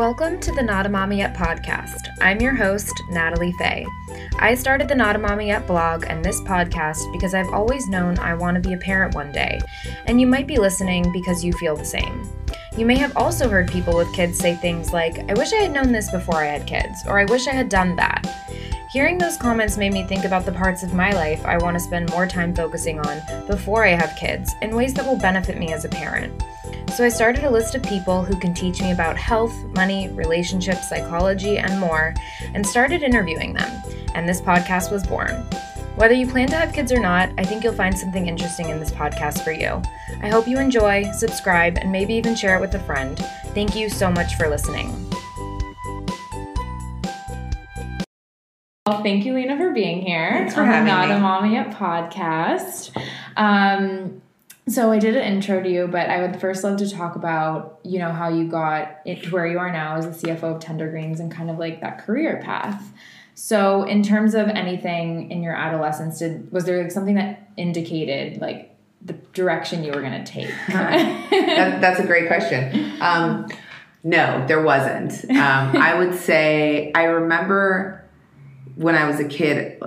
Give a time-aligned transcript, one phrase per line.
[0.00, 2.08] Welcome to the Not a Mommy Yet podcast.
[2.22, 3.84] I'm your host, Natalie Fay.
[4.38, 8.18] I started the Not a Mommy Yet blog and this podcast because I've always known
[8.18, 9.60] I want to be a parent one day,
[10.06, 12.26] and you might be listening because you feel the same.
[12.78, 15.72] You may have also heard people with kids say things like, I wish I had
[15.72, 18.24] known this before I had kids, or I wish I had done that.
[18.90, 21.84] Hearing those comments made me think about the parts of my life I want to
[21.84, 25.74] spend more time focusing on before I have kids in ways that will benefit me
[25.74, 26.42] as a parent.
[26.90, 30.88] So I started a list of people who can teach me about health, money, relationships,
[30.88, 32.14] psychology, and more,
[32.52, 33.70] and started interviewing them.
[34.14, 35.30] And this podcast was born.
[35.96, 38.80] Whether you plan to have kids or not, I think you'll find something interesting in
[38.80, 39.80] this podcast for you.
[40.22, 43.18] I hope you enjoy, subscribe, and maybe even share it with a friend.
[43.54, 44.88] Thank you so much for listening.
[48.86, 51.14] Well, thank you, Lena, for being here Thanks for on having the Not me.
[51.14, 52.90] a Mommy Yet podcast.
[53.36, 54.20] Um,
[54.68, 57.80] so I did an intro to you, but I would first love to talk about,
[57.82, 60.60] you know, how you got it to where you are now as the CFO of
[60.60, 62.92] Tender Greens and kind of like that career path.
[63.34, 68.40] So in terms of anything in your adolescence, did was there like something that indicated
[68.40, 70.50] like the direction you were going to take?
[70.68, 73.00] that, that's a great question.
[73.00, 73.48] Um,
[74.02, 75.24] no, there wasn't.
[75.30, 78.04] Um, I would say I remember
[78.74, 79.82] when I was a kid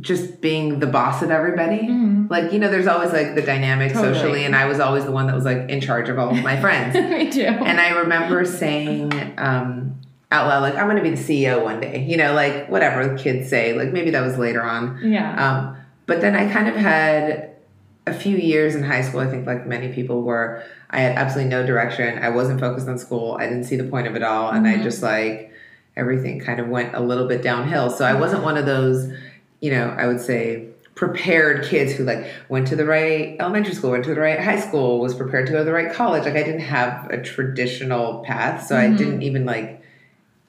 [0.00, 1.88] just being the boss of everybody.
[2.30, 4.14] Like, you know, there's always like the dynamic Totally.
[4.14, 6.42] socially, and I was always the one that was like in charge of all of
[6.42, 6.94] my friends.
[6.94, 7.40] Me too.
[7.42, 9.98] and I remember saying um,
[10.30, 13.08] out loud, like, I'm going to be the CEO one day, you know, like whatever
[13.08, 13.72] the kids say.
[13.72, 15.00] Like, maybe that was later on.
[15.02, 15.34] yeah.
[15.58, 17.56] Um, but then I kind of had
[18.06, 21.50] a few years in high school, I think, like many people, were, I had absolutely
[21.50, 22.18] no direction.
[22.18, 23.36] I wasn't focused on school.
[23.38, 24.50] I didn't see the point of it all.
[24.50, 24.82] And I Mhm.
[24.84, 25.52] just like
[25.96, 27.90] everything kind of went a little bit downhill.
[27.90, 29.12] So I wasn't one of those,
[29.60, 33.90] you know, I would say prepared kids who like went to the right elementary school,
[33.92, 36.24] went to the right high school, was prepared to go to the right college.
[36.24, 38.66] Like I didn't have a traditional path.
[38.66, 38.98] So I Mhm.
[38.98, 39.80] didn't even like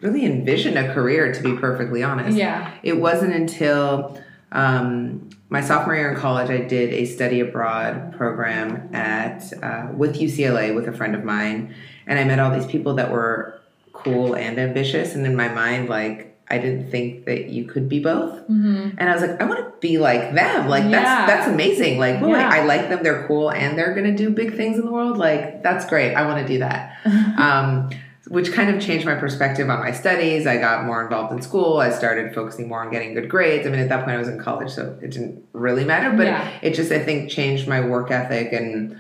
[0.02, 2.72] really envision a career, to be perfectly honest yeah.
[2.84, 4.18] it wasn't until
[4.54, 10.16] um, my sophomore year in college I did a study abroad program at uh, with
[10.20, 11.76] UCLA with a friend of mine,
[12.08, 13.60] and I met all these people that were
[13.94, 15.14] cool and ambitious.
[15.16, 18.40] And in my mind, like I didn't think that you could be both.
[18.48, 20.68] hmm And I was like, I want to be like them.
[20.68, 20.92] Like Yeah.
[20.92, 22.00] that's that's amazing.
[22.00, 22.50] Like, well, Yeah.
[22.52, 23.04] I like them.
[23.04, 25.18] They're cool, and they're gonna do big things in the world.
[25.18, 26.16] Like that's great.
[26.16, 26.96] I want to do that
[27.38, 27.90] um,
[28.28, 30.46] which kind of changed my perspective on my studies.
[30.46, 31.78] I got more involved in school.
[31.80, 33.66] I started focusing more on getting good grades.
[33.66, 36.16] I mean, at that point, I was in college, so it didn't really matter.
[36.16, 36.48] But Yeah.
[36.62, 38.98] it just, I think, changed my work ethic and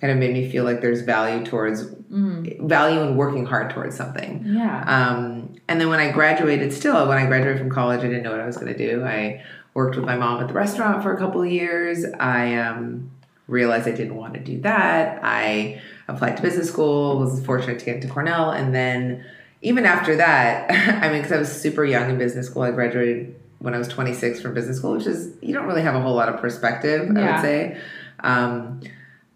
[0.00, 2.66] kind of made me feel like there's value towards Mm.
[2.68, 4.42] value in working hard towards something.
[4.46, 4.82] Yeah.
[4.86, 5.37] Um,
[5.68, 8.40] and then when I graduated, still when I graduated from college, I didn't know what
[8.40, 9.04] I was going to do.
[9.04, 12.04] I worked with my mom at the restaurant for a couple of years.
[12.18, 13.10] I um,
[13.46, 15.20] realized I didn't want to do that.
[15.22, 19.24] I applied to business school, was fortunate to get into Cornell, and then
[19.60, 20.70] even after that,
[21.02, 23.88] I mean, because I was super young in business school, I graduated when I was
[23.88, 27.14] 26 from business school, which is you don't really have a whole lot of perspective,
[27.14, 27.80] I would say.
[28.20, 28.80] Um,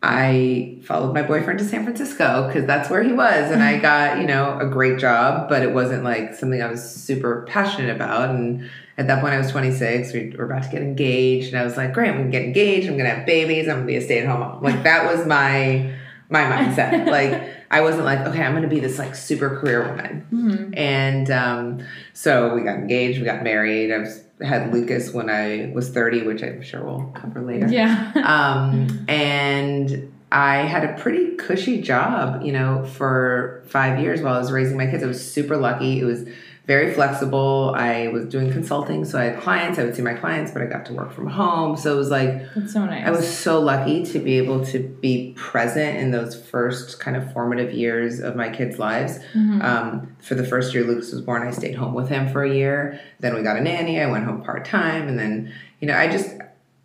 [0.02, 4.18] I followed my boyfriend to San Francisco because that's where he was, and I got
[4.20, 8.30] you know a great job, but it wasn't like something I was super passionate about.
[8.30, 8.68] And
[8.98, 10.12] at that point, I was 26.
[10.12, 12.88] We were about to get engaged, and I was like, "Great, I'm gonna get engaged.
[12.88, 13.68] I'm gonna have babies.
[13.68, 15.92] I'm gonna be a stay at home mom." Like that was my
[16.28, 17.06] my mindset.
[17.10, 17.40] like
[17.70, 20.76] I wasn't like, "Okay, I'm gonna be this like super career woman." Mhm.
[20.76, 21.78] And um,
[22.12, 23.92] so we got engaged, we got married.
[23.92, 28.12] I was, had Lucas when I was 30, which I'm sure we'll cover later Yeah.
[28.24, 34.38] um, and I had a pretty cushy job, you know, for five years while I
[34.38, 35.02] was raising my kids.
[35.02, 36.00] I was super lucky.
[36.00, 36.26] It was
[36.66, 37.72] very flexible.
[37.76, 39.78] I was doing consulting, so I had clients.
[39.78, 41.76] I would see my clients, but I got to work from home.
[41.76, 43.04] So it was like That's so nice.
[43.06, 47.32] I was so lucky to be able to be present in those first kind of
[47.32, 49.18] formative years of my kids' lives.
[49.34, 49.62] Mhm.
[49.62, 52.50] Um, for the first year Lucas was born, I stayed home with him for a
[52.52, 53.00] year.
[53.20, 54.00] Then we got a nanny.
[54.00, 56.30] I went home part time, and then you know I just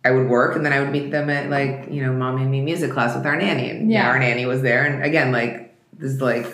[0.04, 2.50] I would work, and then I would meet them at like you know mommy and
[2.50, 4.08] me music class with our nanny, and yeah, Yeah.
[4.10, 4.84] our nanny was there.
[4.84, 6.46] And again, like this is like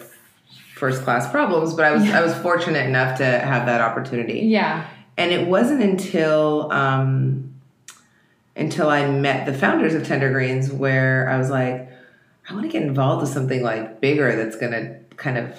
[0.85, 2.19] first class problems, but I was Yeah.
[2.19, 4.41] I was fortunate enough to have that opportunity.
[4.41, 4.85] yeah.
[5.17, 7.55] And it wasn't until um,
[8.57, 11.89] until I met the founders of Tender Greens where I was like,
[12.49, 15.57] I want to get involved with something like bigger that's going to kind of,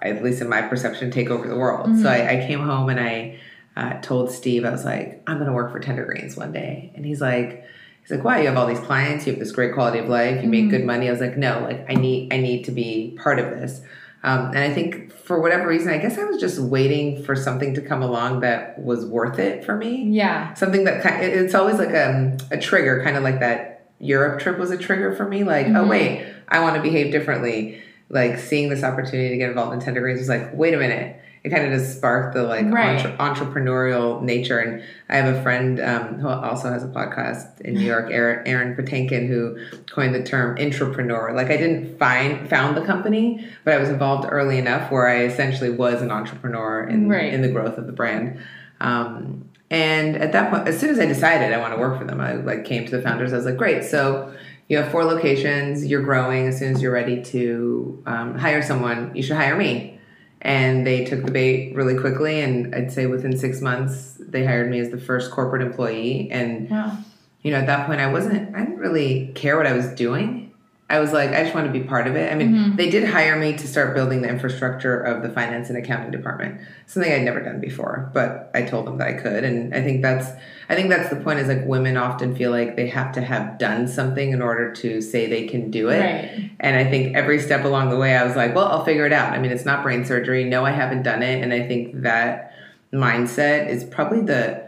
[0.00, 1.98] at least in my perception, take over the world.
[1.98, 3.38] So I, I came home and I
[3.76, 6.92] uh, told Steve, I was like, I'm going to work for Tender Greens one day.
[6.94, 7.64] And he's like,
[8.02, 8.40] he's like, why?
[8.40, 9.26] You have all these clients.
[9.26, 10.42] You have this great quality of life.
[10.42, 10.70] You make Mhm.
[10.70, 11.08] good money.
[11.08, 13.80] I was like, no, like I need, I need to be part of this.
[14.24, 17.74] Um, and I think for whatever reason, I guess I was just waiting for something
[17.74, 20.04] to come along that was worth it for me.
[20.10, 20.54] Yeah.
[20.54, 24.58] Something that kind it's always like a, a trigger, kind of like that Europe trip
[24.58, 25.42] was a trigger for me.
[25.44, 25.88] Like, oh Mhm.
[25.88, 27.80] wait, I want to behave differently.
[28.10, 31.16] like seeing this opportunity to get involved in tender greens was like, wait a minute.
[31.44, 33.04] It kind of just sparked the like Right.
[33.04, 33.16] entre-
[33.46, 34.58] entrepreneurial nature.
[34.60, 38.46] And I have a friend um, who also has a podcast in New York, Aaron,
[38.46, 39.58] Aaron Patinkin, who
[39.90, 41.32] coined the term entrepreneur.
[41.34, 45.24] Like I didn't find found the company, but I was involved early enough where I
[45.24, 47.32] essentially was an entrepreneur in Right.
[47.34, 48.38] in the growth of the brand.
[48.80, 52.04] Um, and at that point, as soon as I decided I want to work for
[52.04, 53.32] them, I like came to the founders.
[53.32, 53.84] I was like, great.
[53.84, 54.32] So
[54.68, 55.86] you have four locations.
[55.86, 56.46] You're growing.
[56.46, 59.98] As soon as you're ready to um, hire someone, you should hire me.
[60.42, 62.40] And they took the bait really quickly.
[62.40, 66.28] And I'd say within six months, they hired me as the first corporate employee.
[66.30, 66.98] And Wow.
[67.42, 68.54] you know, at that point, I wasn't.
[68.54, 70.51] I didn't really care what I was doing.
[70.92, 72.30] I was like, I just want to be part of it.
[72.30, 72.76] I mean, Mhm.
[72.76, 76.60] they did hire me to start building the infrastructure of the finance and accounting department,
[76.86, 78.10] something I'd never done before.
[78.12, 80.28] But I told them that I could, and I think that's,
[80.68, 81.38] I think that's the point.
[81.38, 85.00] Is like women often feel like they have to have done something in order to
[85.00, 86.00] say they can do it.
[86.00, 86.50] Right.
[86.60, 89.14] And I think every step along the way, I was like, well, I'll figure it
[89.14, 89.32] out.
[89.32, 90.44] I mean, it's not brain surgery.
[90.44, 91.42] No, I haven't done it.
[91.42, 92.52] And I think that
[92.92, 94.60] mindset is probably the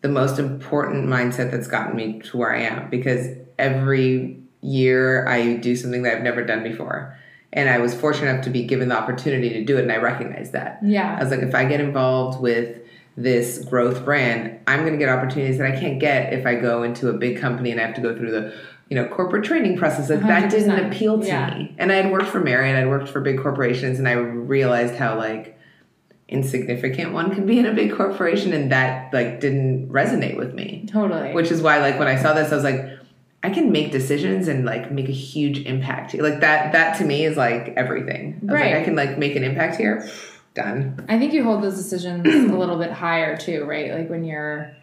[0.00, 3.26] the most important mindset that's gotten me to where I am because
[3.58, 7.16] every year I do something that I've never done before.
[7.52, 9.96] And I was fortunate enough to be given the opportunity to do it, and I
[9.96, 10.78] recognize that.
[10.82, 11.16] Yeah.
[11.18, 12.80] I was like, if I get involved with
[13.16, 16.82] this growth brand, I'm going to get opportunities that I can't get if I go
[16.82, 18.54] into a big company and I have to go through the,
[18.90, 20.10] you know, corporate training process.
[20.10, 21.56] Like that didn't appeal to Yeah.
[21.56, 21.74] me.
[21.78, 25.16] And I had worked for Marriott, I'd worked for big corporations, and I realized how
[25.16, 25.58] like
[26.28, 30.86] insignificant one can be in a big corporation, and that like didn't resonate with me.
[30.90, 31.32] Totally.
[31.32, 32.95] Which is why, like, when I saw this, I was like,
[33.46, 36.14] I can make decisions and like make a huge impact.
[36.14, 38.40] Like that, that to me is like everything.
[38.48, 38.72] I Right.
[38.72, 40.08] like, I can like make an impact here.
[40.54, 41.04] Done.
[41.08, 43.94] I think you hold those decisions a little bit higher too, right?
[43.94, 44.74] Like when you're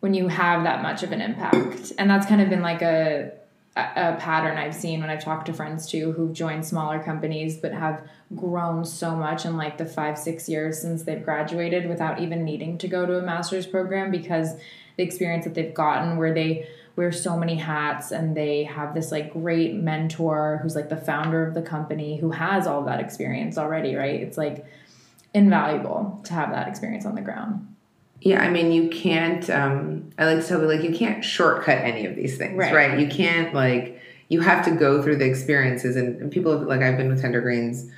[0.00, 1.92] when you have that much of an impact.
[1.96, 3.30] And that's kind of been like a
[3.76, 7.72] a pattern I've seen when I've talked to friends too who've joined smaller companies but
[7.72, 8.02] have
[8.34, 12.76] grown so much in like the 5 6 years since they've graduated without even needing
[12.78, 14.56] to go to a master's program because
[14.96, 19.10] the experience that they've gotten where they wear so many hats and they have this
[19.10, 23.56] like great mentor who's like the founder of the company who has all that experience
[23.56, 24.20] already, right?
[24.20, 24.66] It's like
[25.34, 27.66] invaluable to have that experience on the ground.
[28.20, 29.48] Yeah, I mean, you can't.
[29.50, 32.72] Um, I like to tell people like you can't shortcut any of these things, Right.
[32.72, 33.00] right?
[33.00, 36.96] You can't like you have to go through the experiences, and, and people like I've
[36.96, 37.90] been with Tender Greens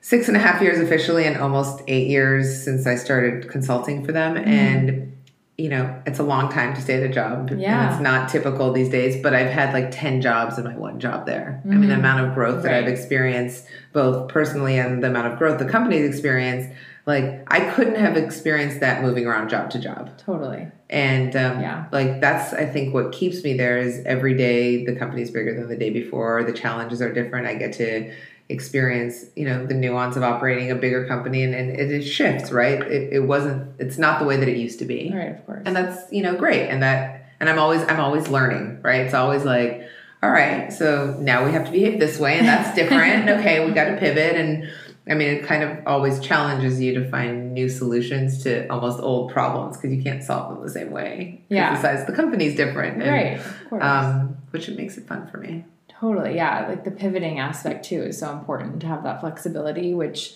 [0.00, 4.10] six and a half years officially, and almost eight years since I started consulting for
[4.12, 5.15] them, and
[5.58, 7.90] you know it's a long time to stay at a job, Yeah.
[7.92, 9.22] it's not typical these days.
[9.22, 11.62] But I've had like ten jobs in my one job there.
[11.64, 11.98] I mean, the Mhm.
[12.00, 16.08] amount of growth that I've experienced, both personally and the amount of growth the company's
[16.08, 16.68] experienced.
[17.06, 20.10] Like I couldn't have experienced that moving around job to job.
[20.18, 20.66] Totally.
[20.90, 21.84] And um, Yeah.
[21.92, 25.68] like that's I think what keeps me there is every day the company's bigger than
[25.68, 26.42] the day before.
[26.44, 27.46] The challenges are different.
[27.46, 28.10] I get to
[28.48, 32.52] experience you know the nuance of operating a bigger company and, and it, it shifts
[32.52, 32.80] right.
[32.80, 33.72] It, it wasn't.
[33.80, 35.62] It's not the way that it used to be, Right, of course.
[35.66, 36.68] and that's you know great.
[36.68, 38.80] And that and I'm always I'm always learning.
[38.82, 39.02] Right.
[39.02, 39.82] It's always like
[40.22, 43.28] all right, so now we have to behave this way, and that's different.
[43.40, 44.70] okay, we got to pivot and.
[45.08, 49.30] I mean, it kind of always challenges you to find new solutions to almost old
[49.30, 51.44] problems because you can't solve them the same way.
[51.48, 51.76] Yeah.
[51.76, 53.00] Of the company's different.
[53.00, 53.84] and, right, of course.
[53.84, 55.64] Um, which it makes it fun for me.
[56.00, 56.66] Totally, yeah.
[56.68, 60.34] Like the pivoting aspect too is so important to have that flexibility, which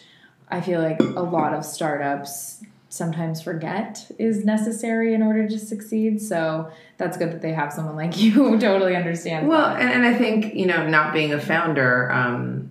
[0.50, 6.21] I feel like a lot of startups sometimes forget is necessary in order to succeed.
[6.21, 9.49] So that's good that they have someone like you who totally understands.
[9.49, 9.81] Well, that.
[9.81, 12.71] and, and I think, you know, not being a founder, um,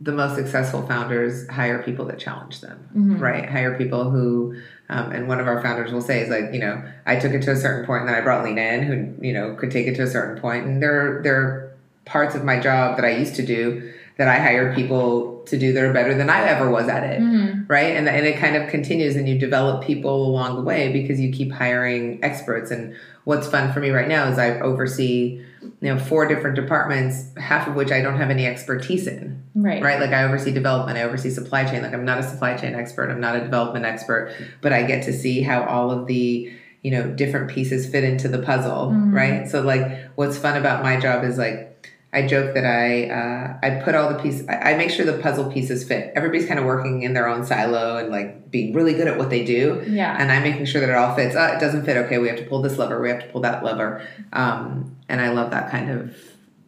[0.00, 3.18] the most successful founders hire people that challenge them, Mhm.
[3.20, 3.48] right?
[3.48, 4.54] Hire people who,
[4.90, 7.42] um, and one of our founders will say is like, you know, I took it
[7.42, 9.86] to a certain point and then I brought Lena in who, you know, could take
[9.86, 11.65] it to a certain and they're, there are
[12.06, 15.74] parts of my job that I used to do that I hired people to do
[15.74, 17.20] that are better than I ever was at it.
[17.20, 17.68] Mhm.
[17.68, 17.94] right?
[17.96, 21.30] And, and it kind of continues, and you develop people along the way because you
[21.32, 22.70] keep hiring experts.
[22.70, 22.94] And
[23.24, 25.42] what's fun for me right now is I oversee,
[25.80, 29.82] you know, four different departments, half of which I don't have any expertise in, right.
[29.82, 30.00] right?
[30.00, 31.82] Like I oversee development, I oversee supply chain.
[31.82, 34.32] Like I'm not a supply chain expert, I'm not a development expert,
[34.62, 36.50] but I get to see how all of the
[36.82, 39.12] you know different pieces fit into the puzzle, Mhm.
[39.12, 39.48] right?
[39.48, 41.74] So like, what's fun about my job is like.
[42.16, 44.48] I joke that I uh, I put all the pieces.
[44.48, 46.12] I, I make sure the puzzle pieces fit.
[46.16, 49.28] Everybody's kind of working in their own silo and like being really good at what
[49.30, 50.16] they do, Yeah.
[50.18, 51.36] and I'm making sure that it all fits.
[51.36, 51.96] Oh, it doesn't fit.
[52.06, 53.00] Okay, we have to pull this lever.
[53.02, 54.06] We have to pull that lever.
[54.32, 56.16] Um, and I love that kind of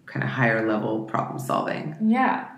[0.06, 1.96] kind of higher level problem solving.
[2.02, 2.48] Yeah.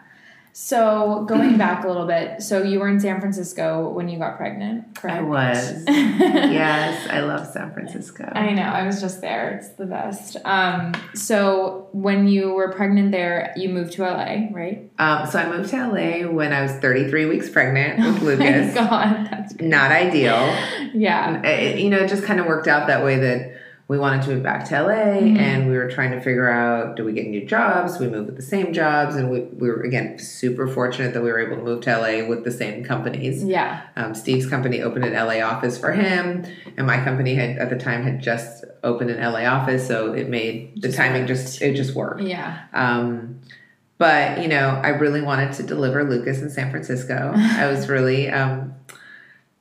[0.52, 4.37] So going back a little bit, so you were in San Francisco when you got
[4.37, 5.19] pregnant, correct?
[5.19, 5.85] I was.
[5.88, 8.30] yes, I love San Francisco.
[8.35, 8.62] I know.
[8.62, 9.50] I was just there.
[9.50, 10.37] It's the best.
[10.45, 14.90] Um, so when you were pregnant there, you moved to LA, right?
[14.99, 18.76] Um, so I moved to LA when I was 33 weeks pregnant with Lucas.
[18.76, 19.69] Oh my God, that's great.
[19.69, 20.54] Not ideal.
[20.92, 21.42] Yeah.
[21.42, 23.60] It, you know, it just kind of worked out that way that
[23.90, 25.37] we wanted to move back to LA Mhm.
[25.37, 27.99] and we were trying to figure out do we get new jobs?
[27.99, 29.16] We moved with the same jobs.
[29.16, 32.25] And we, we were, again, super fortunate that we were able to move to LA
[32.28, 33.42] with the same companies.
[33.42, 33.80] Yeah.
[33.97, 36.44] Um, Steve's company opened an LA office for him,
[36.76, 40.28] and my company had at the time had just opened an LA office, so it
[40.28, 41.28] made the Just timing worked.
[41.28, 42.20] just it just worked.
[42.23, 42.59] Yeah.
[42.73, 43.40] Um,
[43.99, 47.32] but you know, I really wanted to deliver Lucas in San Francisco.
[47.37, 48.73] I was really, um,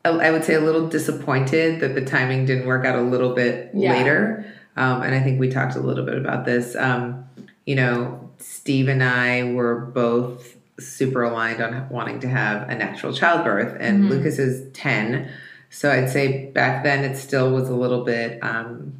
[0.06, 3.34] I I would say, a little disappointed that the timing didn't work out a little
[3.34, 3.94] bit Yeah.
[3.94, 4.46] later.
[4.78, 6.76] Um, and I think we talked a little bit about this.
[6.76, 7.26] Um,
[7.66, 13.12] you know, Steve and I were both super aligned on wanting to have a natural
[13.12, 14.10] childbirth, and Mhm.
[14.10, 15.28] Lucas is ten.
[15.70, 18.40] So I'd say back then it still was a little bit.
[18.42, 18.94] Um,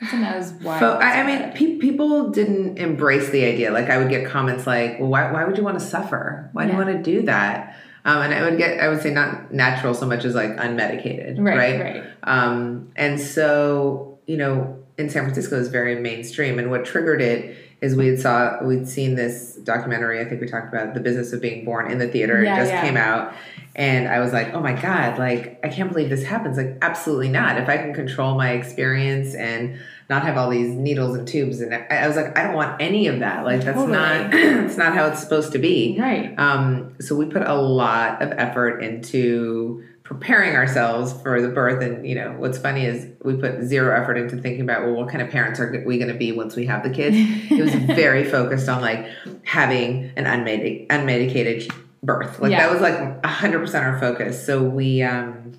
[0.00, 0.78] Wasn't as wild.
[0.80, 3.72] Fo- I, I mean, pe- people didn't embrace the idea.
[3.72, 6.48] Like, I would get comments like, "Well, why, why would you want to suffer?
[6.52, 7.74] Why do you want to do that?"
[8.04, 11.38] Um, and I would get, I would say, not natural so much as like unmedicated,
[11.38, 11.56] right.
[11.56, 11.80] right?
[11.80, 12.04] Right.
[12.22, 16.58] Um, and so, you know, in San Francisco is very mainstream.
[16.58, 20.20] And what triggered it is we had saw we'd seen this documentary.
[20.20, 22.42] I think we talked about the business of being born in the theater.
[22.42, 22.82] Yeah, it just yeah.
[22.82, 23.34] came out,
[23.76, 26.56] and I was like, oh my god, like I can't believe this happens.
[26.56, 27.56] Like absolutely not.
[27.58, 29.78] If I can control my experience and
[30.08, 32.80] not have all these needles and tubes, and I, I was like, I don't want
[32.80, 33.44] any of that.
[33.44, 33.92] Like that's Totally.
[33.98, 35.96] not it's not how it's supposed to be.
[36.00, 36.34] Right.
[36.38, 41.82] Um, so we put a lot of effort into preparing ourselves for the birth.
[41.82, 45.10] And you know, what's funny is we put zero effort into thinking about well, what
[45.10, 47.14] kind of parents are we going to be once we have the kids.
[47.50, 49.06] It was very focused on like
[49.44, 51.70] having an unmedic- unmedicated
[52.02, 52.38] birth.
[52.40, 52.66] Like Yeah.
[52.66, 54.44] that was like hundred percent our focus.
[54.46, 55.02] So we.
[55.02, 55.52] Um,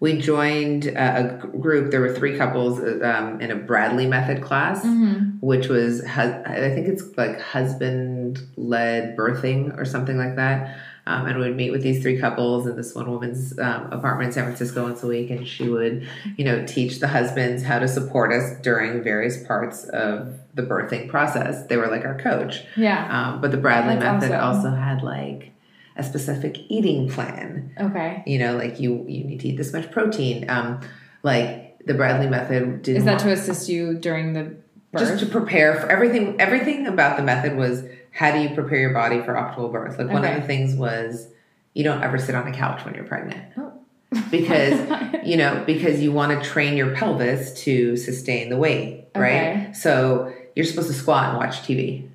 [0.00, 1.90] we joined a, a group.
[1.90, 6.88] There were three couples um, in a Bradley method class hmm which was I think
[6.88, 10.78] it's like husband led birthing or something like that.
[11.06, 14.32] Um, and we'd meet with these three couples in this one woman's um, apartment in
[14.32, 16.08] San Francisco once a week, and she would,
[16.38, 21.10] you know, teach the husbands how to support us during various parts of the birthing
[21.10, 21.66] process.
[21.66, 22.64] They were like our coach.
[22.74, 23.06] Yeah.
[23.34, 24.72] Um, but the Bradley That's method awesome.
[24.72, 25.52] also had like
[25.96, 28.22] a specific eating plan Okay.
[28.26, 30.80] you know like you you need to eat this much protein um
[31.22, 34.42] like the bradley method didn't Is that to assist you during the
[34.92, 34.98] birth?
[34.98, 38.92] just to prepare for everything everything about the method was how do you prepare your
[38.92, 41.28] body for optimal birth like one of the things was
[41.74, 43.72] you don't ever sit on a couch when you're pregnant Oh.
[44.30, 44.78] because
[45.24, 49.32] you know because you want to train your pelvis to sustain the weight right
[49.66, 49.72] Okay.
[49.74, 52.08] so you're supposed to squat and watch tv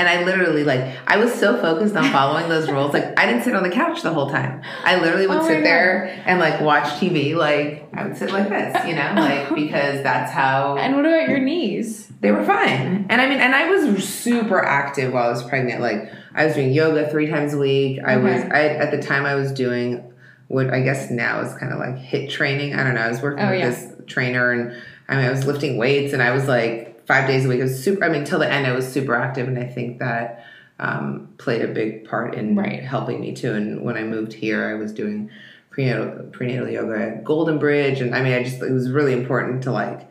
[0.00, 2.92] and I literally like I was so focused on following those rules.
[2.94, 4.62] Like I didn't sit on the couch the whole time.
[4.84, 5.64] I literally would Oh sit God.
[5.64, 7.34] there and like watch TV.
[7.36, 11.28] Like I would sit like this, you know, like because that's how and what about
[11.28, 12.08] your knees?
[12.20, 13.06] they were fine.
[13.08, 15.80] And I mean, and I was super active while I was pregnant.
[15.80, 17.98] Like I was doing yoga three times a week.
[18.04, 20.04] I was I at the time I was doing
[20.48, 22.74] what I guess now is kind of like HIIT training.
[22.74, 23.02] I don't know.
[23.02, 23.70] I was working Oh, with yeah.
[23.70, 24.74] this trainer and
[25.08, 27.60] I mean I was lifting weights and I was like five days a week.
[27.60, 29.98] I was super I mean till the end I was super active and I think
[29.98, 30.44] that
[30.78, 32.82] um, played a big part in Right.
[32.82, 33.52] helping me too.
[33.52, 35.30] And when I moved here I was doing
[35.70, 39.62] prenatal prenatal yoga at Golden Bridge and I mean I just it was really important
[39.64, 40.08] to like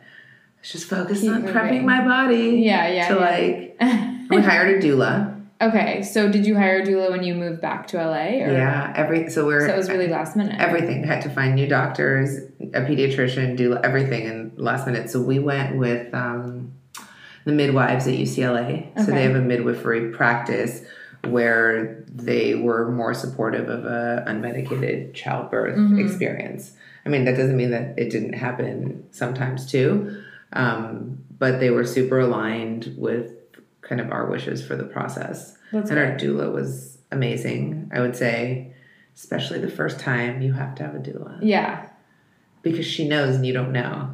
[0.62, 1.54] just focus Keep on moving.
[1.54, 3.08] prepping my body Yeah, yeah.
[3.08, 3.20] to yeah.
[3.30, 5.40] like we hired a doula.
[5.62, 8.26] okay, so did you hire a doula when you moved back to LA?
[8.44, 8.52] Or?
[8.52, 10.56] Yeah, every so we're So it was really last minute.
[10.60, 11.02] everything.
[11.04, 12.28] Had to find new doctors,
[12.80, 15.10] a pediatrician, doula, everything in last minute.
[15.10, 16.72] So we went with um,
[17.50, 18.86] the midwives at UCLA.
[19.04, 20.82] So they have a midwifery practice
[21.28, 26.02] where they were more supportive of a unmedicated childbirth Mhm.
[26.02, 26.72] experience.
[27.04, 30.16] I mean, that doesn't mean that it didn't happen sometimes too,
[30.52, 33.32] um, but they were super aligned with
[33.82, 35.56] kind of our wishes for the process.
[35.72, 36.20] That's And our great.
[36.20, 37.90] doula was amazing.
[37.92, 38.72] I would say,
[39.16, 41.86] especially the first time, you have to have a doula Yeah.
[42.62, 44.10] because she knows and you don't know.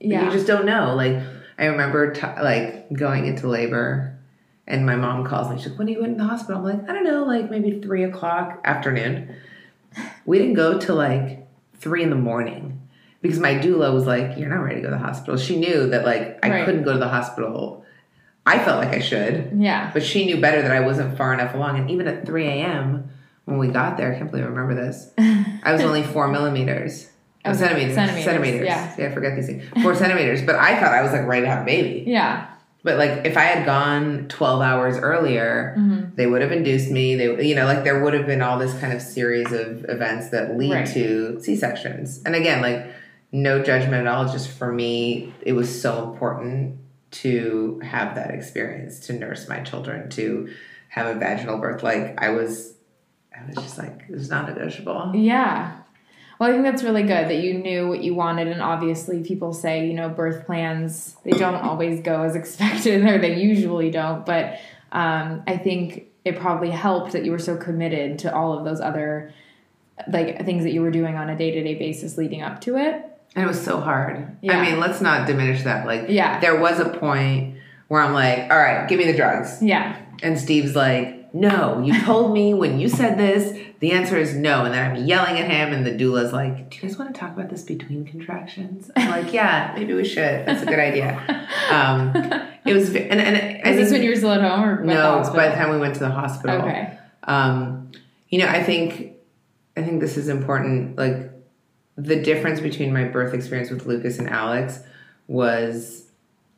[0.00, 0.24] Yeah.
[0.26, 0.94] You just don't know.
[0.94, 1.16] Like
[1.58, 4.18] I remember, t- like going into labor,
[4.66, 5.56] and my mom calls me.
[5.58, 7.50] She's like, "When are you went in the hospital?" I'm like, "I don't know, like
[7.50, 9.34] maybe three o'clock afternoon."
[10.26, 11.46] We didn't go till like
[11.78, 12.80] three in the morning
[13.22, 15.88] because my doula was like, "You're not ready to go to the hospital." She knew
[15.90, 16.64] that like I Right.
[16.64, 17.84] couldn't go to the hospital.
[18.44, 19.50] I felt like I should.
[19.56, 19.90] yeah.
[19.92, 21.78] But she knew better that I wasn't far enough along.
[21.80, 23.08] And even at 3 a.m.,
[23.44, 25.10] when we got there, I can't believe I remember this.
[25.18, 27.08] I was only four millimeters.
[27.46, 27.94] Oh, Okay, centimeters.
[27.94, 28.66] centimeters, Centimeters.
[28.66, 28.94] yeah.
[29.08, 29.64] I forget these things.
[29.82, 30.42] Four centimeters.
[30.42, 32.04] But I thought I was like ready to have a baby.
[32.06, 32.46] Yeah.
[32.82, 36.14] But like if I had gone 12 hours earlier, Mhm.
[36.14, 37.16] they would have induced me.
[37.16, 40.28] They, you know, like there would have been all this kind of series of events
[40.30, 40.86] that lead Right.
[40.88, 42.22] to C sections.
[42.24, 42.86] And again, like
[43.32, 44.28] no judgment at all.
[44.30, 46.76] Just for me, it was so important
[47.10, 50.48] to have that experience, to nurse my children, to
[50.88, 51.82] have a vaginal birth.
[51.82, 52.74] Like I was,
[53.36, 55.12] I was just like it was non-negotiable.
[55.14, 55.72] Yeah.
[56.38, 58.48] Well, I think that's really good that you knew what you wanted.
[58.48, 63.18] And obviously, people say, you know, birth plans, they don't always go as expected, or
[63.18, 64.24] they usually don't.
[64.26, 64.58] But
[64.92, 68.80] um, I think it probably helped that you were so committed to all of those
[68.80, 69.32] other
[70.08, 73.02] like things that you were doing on a day-to-day basis leading up to it
[73.34, 74.36] And it was so hard.
[74.42, 74.58] Yeah.
[74.58, 75.86] I mean, let's not diminish that.
[75.86, 76.38] Like, Yeah.
[76.40, 77.56] there was a point
[77.88, 79.62] where I'm like, all right, give me the drugs.
[79.62, 84.34] yeah And Steve's like, no, you told me when you said this, the answer is
[84.34, 84.64] no.
[84.64, 87.20] And then I'm yelling at him, and the doula's like, do you guys want to
[87.20, 88.90] talk about this between contractions?
[88.96, 90.46] I'm like, yeah, maybe we should.
[90.46, 91.20] That's a good idea.
[91.70, 92.12] Um,
[92.64, 95.18] it was, and, and I is this when you were still at home or no,
[95.18, 95.36] hospital?
[95.36, 96.56] by the time we went to the hospital.
[96.62, 97.90] okay Um,
[98.28, 99.12] you know, I think
[99.76, 100.96] I think this is important.
[100.96, 101.30] Like
[101.96, 104.80] the difference between my birth experience with Lucas and Alex
[105.26, 106.04] was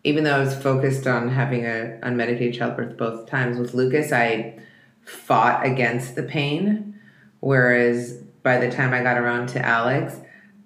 [0.05, 4.59] even though I was focused on having a unmedicated childbirth both times with Lucas, I
[5.09, 6.99] fought against the pain.
[7.41, 10.17] Whereas by the time I got around to Alex,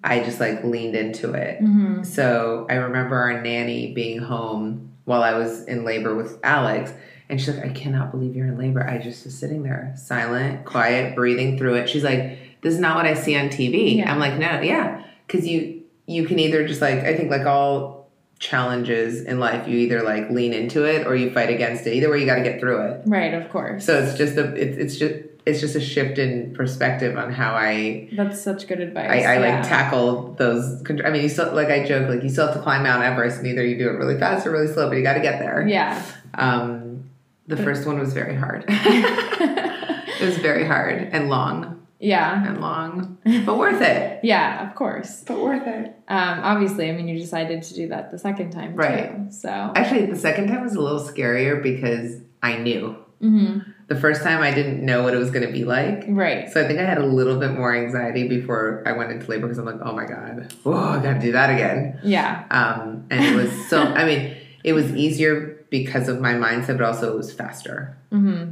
[0.03, 1.59] I just like leaned into it.
[1.59, 6.93] hmm So I remember our nanny being home while I was in labor with Alex.
[7.29, 8.85] And she's like, I cannot believe you're in labor.
[8.85, 11.89] I just was sitting there, silent, quiet, breathing through it.
[11.89, 13.97] She's like, This is not what I see on TV.
[13.97, 14.11] Yeah.
[14.11, 15.03] I'm like, No, yeah.
[15.25, 18.02] Because you you can either just like I think like all
[18.43, 21.93] challenges in life, you either like lean into it or you fight against it.
[21.93, 23.01] Either way you gotta get through it.
[23.05, 26.53] right of course So it's just a it's it's just it's just a shift in
[26.53, 29.59] perspective on how I that's such good advice I, I yeah.
[29.59, 30.83] like tackle those.
[31.05, 33.37] I mean, you still like I joke like you still have to climb Mount Everest,
[33.37, 35.39] and either you do it really fast or really slow, but you got to get
[35.39, 35.65] there.
[35.65, 37.09] yeah Um,
[37.47, 38.65] the first one was very hard.
[38.67, 44.19] it was very hard and long yeah and long, but worth it.
[44.33, 45.87] yeah of course But worth it.
[46.09, 49.09] um obviously i mean you decided to do that the second time Right.
[49.27, 52.83] too so Actually, the second time was a little scarier because I knew.
[53.21, 56.03] hmm The first time I didn't know what it was going to be like.
[56.09, 59.25] right So I think I had a little bit more anxiety before I went into
[59.31, 61.99] labor because I'm like, oh my god, oh, I got to do that again.
[62.03, 64.21] yeah Um, and it was so, I mean,
[64.63, 67.97] it was easier because of my mindset, but also it was faster.
[68.11, 68.43] hmm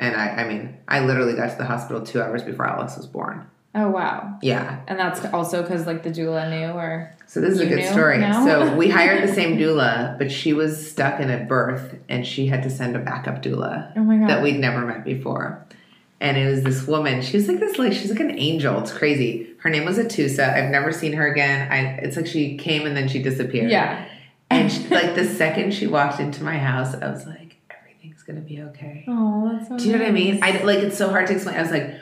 [0.00, 3.06] And I, I mean, I literally got to the hospital two hours before Alex was
[3.06, 3.46] born.
[3.76, 4.80] oh wow Yeah.
[4.88, 8.18] and that's also because like the doula knew or So this is a good story.
[8.18, 8.32] No?
[8.44, 12.46] So we hired the same doula, but she was stuck in a birth and she
[12.46, 15.64] had to send a backup doula oh my god that we'd never met before.
[16.22, 17.22] And it was this woman.
[17.22, 18.78] She was like this, like she's like an angel.
[18.80, 19.48] It's crazy.
[19.60, 20.52] Her name was Atusa.
[20.52, 21.70] I've never seen her again.
[21.72, 21.78] I.
[22.04, 23.70] It's like she came and then she disappeared.
[23.70, 24.04] yeah
[24.50, 27.56] And she, like the second she walked into my house, I was like,
[28.00, 29.04] everything's gonna be okay.
[29.08, 30.42] oh that's so Do you know what I mean?
[30.42, 31.56] I like it's so hard to explain.
[31.56, 31.94] I was like,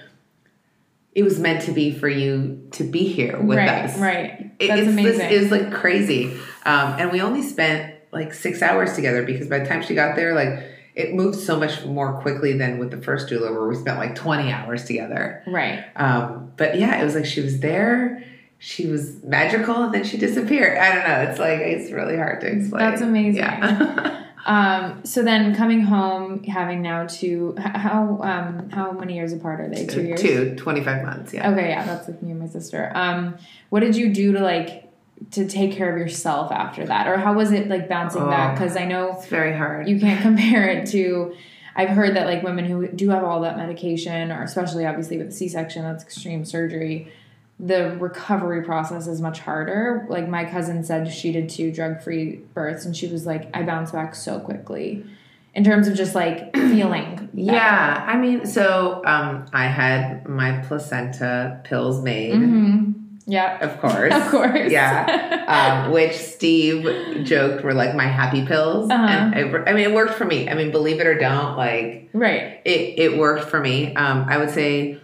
[1.13, 3.99] it was meant to be for you to be here with right us.
[3.99, 6.33] right It, that's it's amazing This, it was like crazy,
[6.65, 10.17] um, and we only spent like six hours together because by the time she got
[10.17, 13.75] there, like it moved so much more quickly than with the first doula, where we
[13.75, 15.43] spent like twenty hours together.
[15.47, 18.25] right Um, but yeah, it was like she was there.
[18.61, 20.79] She was magical, and then she disappeared.
[20.79, 21.31] I don't know.
[21.31, 22.91] It's like it's really hard to explain.
[22.91, 23.43] That's amazing.
[23.43, 24.25] Yeah.
[24.47, 29.69] Um, so then coming home, having now two, how um, how many years apart are
[29.69, 29.87] they?
[29.87, 30.21] Two years.
[30.21, 31.35] Two, 25 months.
[31.35, 31.51] Yeah.
[31.51, 32.91] Okay, yeah, that's like me and my sister.
[32.95, 33.37] Um,
[33.71, 34.85] what did you do to like
[35.33, 38.53] to take care of yourself after that, or how was it like bouncing back?
[38.53, 38.55] Oh.
[38.55, 39.89] Because I know It's very hard.
[39.89, 41.35] you can't compare it to.
[41.77, 45.33] I've heard that like women who do have all that medication, or especially obviously with
[45.33, 47.13] C section, that's extreme surgery.
[47.61, 50.07] The recovery process is much harder.
[50.09, 53.63] Like my cousin said, she did two drug free births, and she was like, I
[53.65, 55.05] bounced back so quickly,
[55.55, 57.17] in terms of just like feeling.
[57.17, 57.29] better.
[57.35, 62.95] Yeah, I mean, so um, I had my placenta pills made, Mhm.
[63.27, 63.59] Yeah.
[63.61, 64.71] of course, Of course.
[64.73, 69.05] yeah, um, which Steve joked were like my happy pills, Uh-huh.
[69.07, 70.49] and it, I mean, it worked for me.
[70.49, 72.61] I mean, believe it or don't, like right.
[72.65, 73.95] it, it worked for me.
[73.97, 74.99] Um, I would say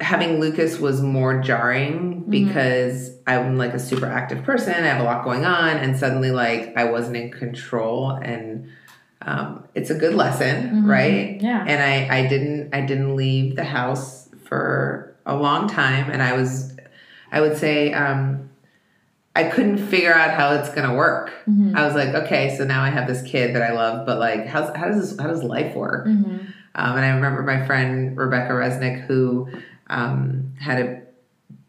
[0.00, 4.74] having Lucas was more jarring because I'm like a super active person.
[4.74, 8.68] I have a lot going on, and suddenly like I wasn't in control, and
[9.22, 10.88] um, it's a good lesson, Mhm.
[10.88, 11.40] right?
[11.40, 11.64] Yeah.
[11.66, 16.34] And I I didn't I didn't leave the house for a long time, and I
[16.34, 16.76] was
[17.32, 18.50] I would say um,
[19.36, 21.32] I couldn't figure out how it's gonna work.
[21.48, 21.74] Mhm.
[21.74, 24.46] I was like, okay, so now I have this kid that I love, but like,
[24.46, 26.06] how's how does this how does life work?
[26.74, 29.48] Um, and I remember my friend Rebecca Resnick, who
[29.88, 31.02] um, had a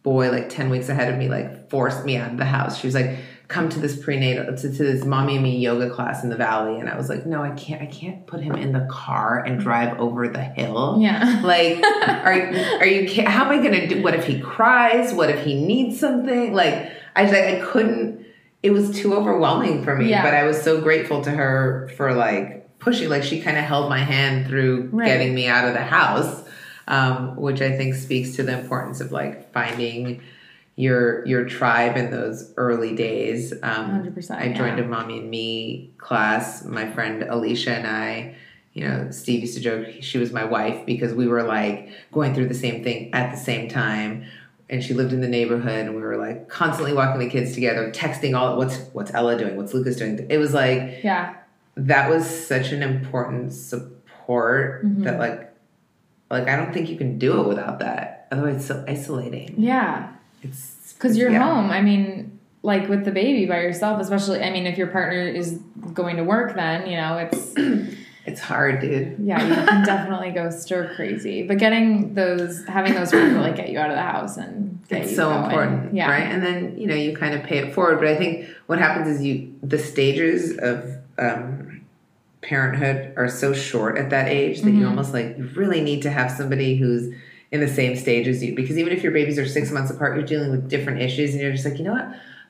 [0.04, 2.78] boy like 10 weeks ahead of me, like forced me out of the house.
[2.80, 6.24] She was like, come to this prenatal to, to this mommy and me yoga class
[6.24, 8.72] in the valley and i was like no i can't i can't put him in
[8.72, 11.42] the car and drive over the hill Yeah.
[11.44, 11.78] like
[12.26, 15.46] are you are you how am i gonna do what if he cries what if
[15.46, 18.26] he needs something like i like i couldn't
[18.64, 20.24] it was too overwhelming for me Yeah.
[20.24, 23.90] but i was so grateful to her for like pushing like she kind of held
[23.90, 25.08] my hand through Right.
[25.08, 26.44] getting me out of the house
[26.88, 30.22] um, which i think speaks to the importance of like finding
[30.78, 34.84] your your tribe in those early days um, 100%, i joined yeah.
[34.84, 38.36] a mommy and me class my friend alicia and i
[38.74, 42.34] you know steve used to joke she was my wife because we were like going
[42.36, 44.26] through the same thing at the same time
[44.70, 47.90] and she lived in the neighborhood and we were like constantly walking the kids together
[47.92, 51.36] texting all what's what's ella doing what's lucas doing it was like Yeah.
[51.78, 55.04] That was such an important support Mhm.
[55.04, 55.52] that like
[56.32, 60.08] like i don't think you can do it without that otherwise it's so isolating Yeah.
[60.42, 61.44] it's Because you're yeah.
[61.44, 61.70] home.
[61.72, 64.42] I mean, like with the baby by yourself, especially.
[64.42, 65.60] I mean, if your partner is
[65.94, 67.54] going to work, then you know it's
[68.26, 71.46] it's hard dude yeah, you can definitely go stir crazy.
[71.46, 75.16] But getting those, having those people like get you out of the house and it's
[75.16, 75.44] so going.
[75.46, 76.10] important Yeah.
[76.10, 78.78] right and then you know you kind of pay it forward but i think what
[78.80, 80.78] happens is you the stages of
[81.18, 81.65] um,
[82.46, 84.90] parenthood are so short at that age that you Mhm.
[84.90, 87.10] almost like you really need to have somebody who's
[87.52, 90.16] in the same stage as you because even if your babies are six months apart
[90.16, 92.08] you're dealing with different issues and you're just like you know what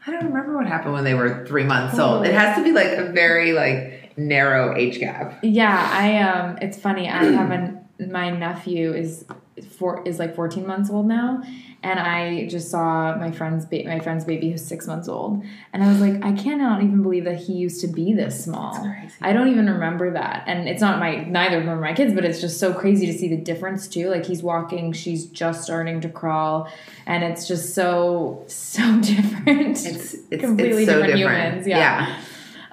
[0.08, 2.72] i don't remember what happened when they were three months old it has to be
[2.72, 7.10] like a very like narrow age gap Yeah, I um it's funny.
[7.10, 7.80] I have an
[8.12, 9.26] my nephew is
[9.64, 11.42] four is like 14 months old now
[11.82, 15.88] and I just saw my friend's my friend's baby who's 6 months old and I
[15.88, 18.76] was like I cannot even believe that he used to be this small.
[19.22, 20.44] I don't even remember that.
[20.48, 23.06] And it's not my neither of them are my kids, but it's just so crazy
[23.06, 24.10] to see the difference too.
[24.10, 26.70] Like he's walking, she's just starting to crawl
[27.06, 29.86] and it's just so so different.
[29.86, 32.20] it's it's, Completely it's so different different humans, yeah.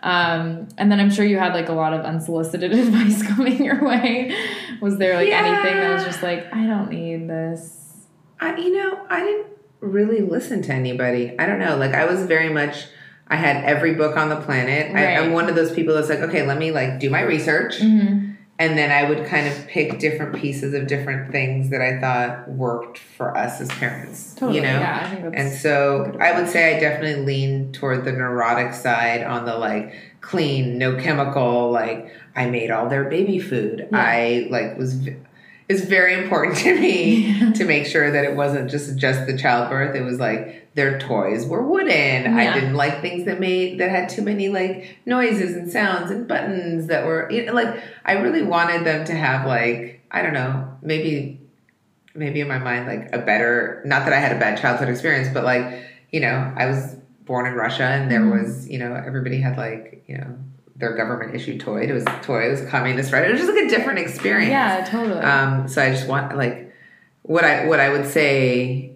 [0.02, 3.84] Um, and then I'm sure you had like a lot of unsolicited advice coming your
[3.84, 4.36] way.
[4.80, 8.06] Was there like anything that was just like, I don't need this?
[8.40, 9.46] I, you know, I didn't
[9.80, 11.38] really listen to anybody.
[11.38, 11.76] I don't know.
[11.76, 12.86] Like I was very much.
[13.28, 14.90] I had every book on the planet.
[14.90, 15.18] I, Right.
[15.18, 18.31] I'm one of those people that's like, okay, let me like do my research, Mm-hmm.
[18.62, 22.48] And then I would kind of pick different pieces of different things that I thought
[22.48, 24.34] worked for us as parents.
[24.34, 24.58] Totally.
[24.58, 24.78] You know.
[24.78, 25.34] Yeah, I think that's.
[25.36, 29.92] And so I would say I definitely lean toward the neurotic side on the like
[30.20, 33.88] clean, no chemical, like I made all their baby food.
[33.90, 33.98] Yeah.
[33.98, 35.08] I like was
[35.68, 39.96] it's very important to me to make sure that it wasn't just just the childbirth.
[39.96, 42.34] It was like their toys were wooden.
[42.34, 46.26] I didn't like things that made that had too many like noises and sounds and
[46.26, 50.32] buttons that were you know, like I really wanted them to have like I don't
[50.34, 51.40] know, maybe
[52.14, 55.28] maybe in my mind like a better not that I had a bad childhood experience,
[55.32, 58.42] but like, you know, I was born in Russia and there Mhm.
[58.42, 60.36] was, you know, everybody had like, you know,
[60.76, 61.82] their government issued toy.
[61.82, 63.24] It was toy, it was communist, right?
[63.24, 64.50] It was just like a different experience.
[64.50, 65.20] yeah, totally.
[65.20, 66.72] Um, so I just want like
[67.22, 68.91] what I what I would say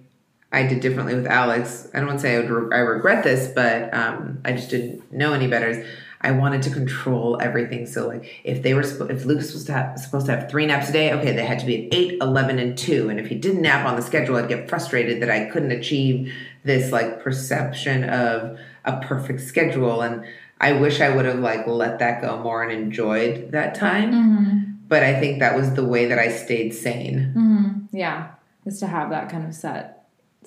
[0.56, 1.86] I did differently with Alex.
[1.92, 5.12] I don't want to say I would I regret this, but um, I just didn't
[5.12, 5.86] know any better.
[6.22, 7.84] I wanted to control everything.
[7.84, 10.88] So like if they were if Lucas was to have, supposed to have three naps
[10.88, 13.10] a day, okay, they had to be at 8, 11 and 2.
[13.10, 16.32] And if he didn't nap on the schedule, I'd get frustrated that I couldn't achieve
[16.64, 20.24] this like perception of a perfect schedule and
[20.58, 24.72] I wish I would have like let that go more and enjoyed that time mm-hmm.
[24.88, 27.34] but I think that was the way that I stayed sane.
[27.36, 27.96] Mm-hmm.
[27.96, 28.30] Yeah,
[28.64, 29.95] is to have that kind of set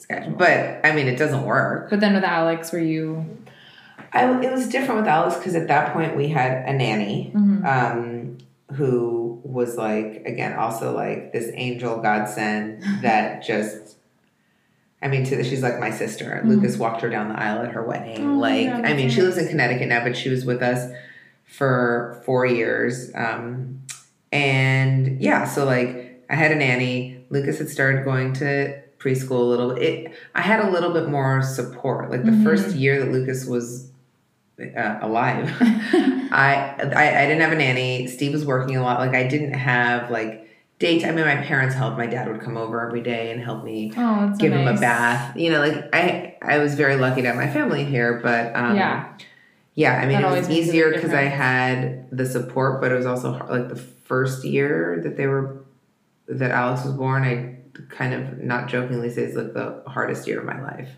[0.02, 0.32] schedule.
[0.34, 1.90] But I mean, it doesn't work.
[1.90, 3.26] but then with Alex, were you?
[4.12, 7.64] I, it was different with Alice because at that point we had a nanny Mhm.
[7.66, 8.38] um,
[8.76, 13.96] who was like, again, also like this angel godsend that just.
[15.02, 16.42] I mean, to the, she's like my sister.
[16.44, 16.50] Mhm.
[16.50, 18.32] Lucas walked her down the aisle at her wedding.
[18.32, 19.48] Oh like, God, I mean, she lives in.
[19.48, 20.92] Connecticut now, but she was with us
[21.46, 23.12] for four years.
[23.16, 23.82] Um,
[24.32, 27.24] and yeah, so like I had a nanny.
[27.30, 29.84] Lucas had started going to preschool a little bit.
[29.84, 32.12] It, I had a little bit more support.
[32.12, 32.44] Like the Mhm.
[32.44, 33.92] first year that Lucas was
[34.62, 35.50] uh, alive,
[36.32, 38.08] I, I I didn't have a nanny.
[38.08, 39.00] Steve was working a lot.
[39.00, 40.48] Like I didn't have like
[40.80, 41.06] date.
[41.06, 41.98] I mean, my parents helped.
[41.98, 45.36] My dad would come over every day and help me Oh, give him a bath.
[45.38, 48.76] You know, like I I was very lucky to have my family here, but um,
[48.76, 49.14] Yeah.
[49.76, 49.94] yeah.
[49.94, 52.92] I mean, That it was makes a big easier because I had the support, but
[52.92, 55.64] it was also hard, like the first year that they were
[56.28, 57.24] that Alex was born.
[57.24, 57.56] I
[57.90, 60.90] kind of not jokingly say it's like the hardest year of my life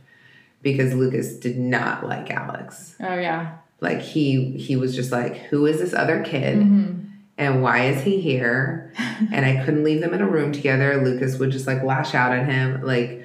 [0.62, 2.96] because Lucas did not like Alex.
[3.00, 3.58] Oh yeah.
[3.80, 6.58] Like he he was just like, who is this other kid?
[6.60, 6.98] Mhm.
[7.38, 8.94] and why is he here?
[9.32, 11.04] and I couldn't leave them in a room together.
[11.04, 13.24] Lucas would just like lash out at him, like,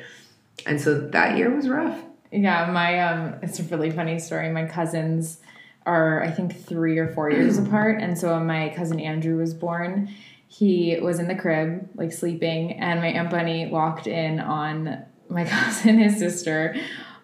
[0.64, 1.98] and so that year was rough.
[2.32, 4.50] Yeah, my um it's a really funny story.
[4.50, 5.38] My cousins
[5.84, 9.52] are I think 3 or 4 years apart and so when my cousin Andrew was
[9.54, 10.08] born,
[10.48, 15.44] he was in the crib like sleeping and my aunt Bunny walked in on my
[15.48, 16.76] cousin his sister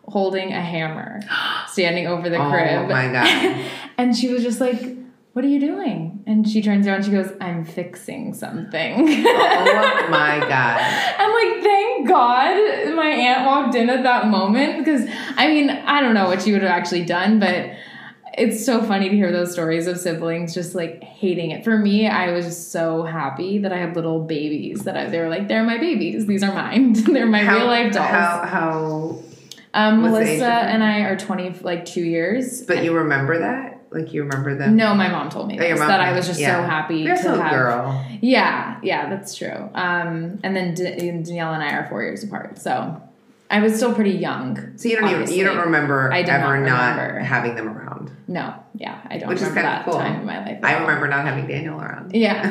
[0.05, 1.21] holding a hammer
[1.69, 2.85] standing over the Oh crib.
[2.85, 3.71] Oh my God.
[3.99, 4.99] and she was just like
[5.33, 6.23] what are you doing?
[6.27, 9.01] And she turns around she goes, I'm fixing something.
[9.01, 10.81] oh my god.
[11.19, 16.03] I'm like, thank God my aunt walked in at that moment because I mean, I
[16.03, 17.71] don't know what she would have actually done, but
[18.39, 21.65] it's so funny to hear those stories of siblings just like hating it.
[21.65, 25.19] For me, I was just so happy that I had little babies that I, they
[25.21, 26.27] were like, they're my babies.
[26.27, 26.93] These are mine.
[27.13, 28.09] they're my real life dolls.
[28.09, 29.23] How how
[29.75, 32.63] um, what's the age Melissa and I are 20, like two years.
[32.63, 33.81] but you remember that?
[33.91, 34.77] Like you remember them?
[34.77, 36.63] No, my mom told me Oh, this, that I was just Yeah.
[36.63, 37.51] so happy You're to have.
[37.51, 38.07] girl.
[38.23, 39.69] Yeah, yeah, that's true.
[39.75, 43.01] Um, and then D- Danielle and I are four years apart, so
[43.51, 44.79] I was still pretty young.
[44.79, 47.92] So you don't even you don't remember I ever not not, having them around.
[48.29, 49.95] No, yeah, I don't Which is remember kinda that cool.
[49.95, 50.59] time in my life.
[50.63, 52.15] I remember not having Daniel around.
[52.15, 52.43] Yeah.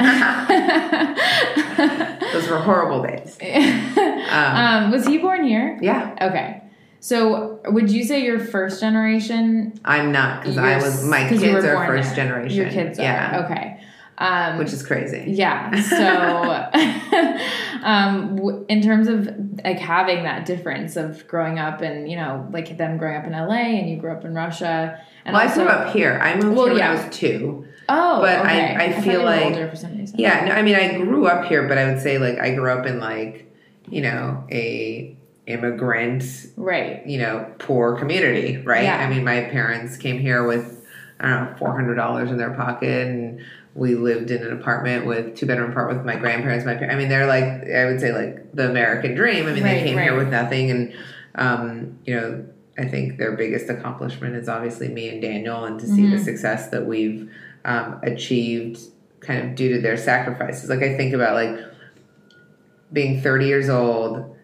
[2.34, 3.38] Those were horrible days.
[4.32, 5.78] um, was he born here?
[5.82, 6.58] Yeah, Okay.
[7.04, 9.74] So, would you say you're first generation?
[9.84, 12.26] I'm not because I was my s- 'cause you kids are first there.
[12.28, 12.56] generation.
[12.58, 13.81] Your kids are yeah, okay.
[14.18, 15.24] Um, which is crazy.
[15.28, 15.72] Yeah.
[15.82, 16.70] So,
[17.84, 19.28] um, w- in terms of
[19.64, 23.32] like having that difference of growing up and you know, like them growing up in
[23.32, 26.20] LA and you grew up in Russia, and well, also, I grew up here.
[26.22, 26.90] I moved Well, here yeah.
[26.94, 27.66] when I was two.
[27.90, 28.76] Oh, but I- okay.
[28.98, 30.20] I feel like- older for some reason.
[30.20, 32.72] Yeah, no, I mean, I grew up here, but I would say like I grew
[32.72, 33.52] up in like
[33.90, 35.16] you know a
[35.48, 36.24] immigrant
[36.56, 37.06] Right.
[37.08, 38.84] you know poor community, right?
[38.84, 38.98] Yeah.
[38.98, 40.86] I mean, my parents came here with
[41.20, 43.42] I don't know four hundred dollars in their pocket and.
[43.74, 46.66] We lived in an apartment with two bedroom apartment with my grandparents.
[46.66, 46.94] My parents.
[46.94, 49.48] I mean, they're like I would say like the American dream.
[49.48, 50.94] I mean, Right, they came here with nothing, and
[51.36, 52.46] um, you know,
[52.78, 56.24] I think their biggest accomplishment is obviously me and Daniel, and to see the Mhm.
[56.26, 57.30] success that we've
[57.64, 58.80] um, achieved,
[59.22, 60.70] kind of due to their sacrifices.
[60.70, 61.58] Like I think about like
[62.92, 64.36] being 30 years old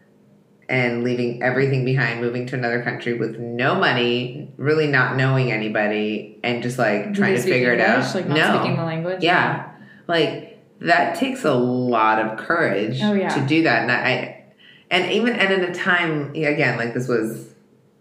[0.69, 6.39] and leaving everything behind, moving to another country with no money, really not knowing anybody,
[6.43, 8.13] and just like trying to figure it out.
[8.13, 9.23] Like not no, speaking the language.
[9.23, 9.71] yeah,
[10.07, 13.29] like that takes a lot of courage Oh, yeah.
[13.29, 14.45] to do that, and I,
[14.91, 17.53] and even and at a time again, like this was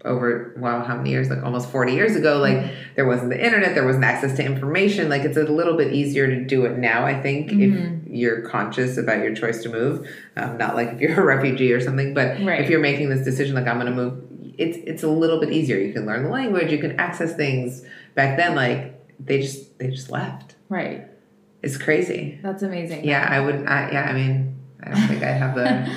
[0.07, 2.75] over wow how many years like almost 40 years ago like Mm-hmm.
[2.95, 6.27] there wasn't the internet there wasn't access to information like it's a little bit easier
[6.29, 8.07] to do it now i think Mhm.
[8.07, 11.73] if you're conscious about your choice to move um, not like if you're a refugee
[11.73, 12.61] or something but Right.
[12.61, 14.23] if you're making this decision like i'm going to move
[14.59, 17.85] it's it's a little bit easier you can learn the language you can access things
[18.15, 21.07] back then like they just they just left Right.
[21.63, 23.05] it's crazy That's amazing.
[23.05, 25.91] yeah i wouldn't I, yeah i mean i don't think i have the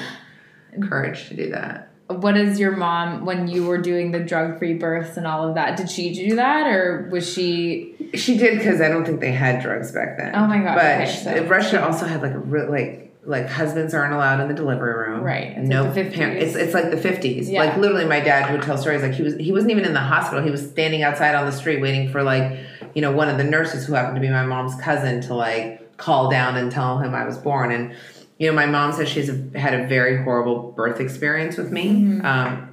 [0.89, 4.74] courage to do that What is your mom when you were doing the drug free
[4.74, 5.78] births and all of that?
[5.78, 7.95] Did she do that or was she?
[8.15, 10.34] She did because I don't think they had drugs back then.
[10.36, 13.93] Oh my God, But okay, so- Russia also had like a real like like husbands
[13.93, 15.22] aren't allowed in the delivery room.
[15.24, 16.13] Right, it's no like the 50s.
[16.15, 16.38] parent.
[16.41, 17.48] It's it's like the fifties.
[17.48, 17.63] Yeah.
[17.63, 20.00] Like literally, my dad would tell stories like he was he wasn't even in the
[20.00, 20.43] hospital.
[20.43, 22.58] He was standing outside on the street waiting for like
[22.95, 25.95] you know one of the nurses who happened to be my mom's cousin to like
[25.98, 27.93] call down and tell him I was born and.
[28.39, 31.89] You know, my mom says she's a, had a very horrible birth experience with me.
[31.89, 32.25] Mm-hmm.
[32.25, 32.69] Um,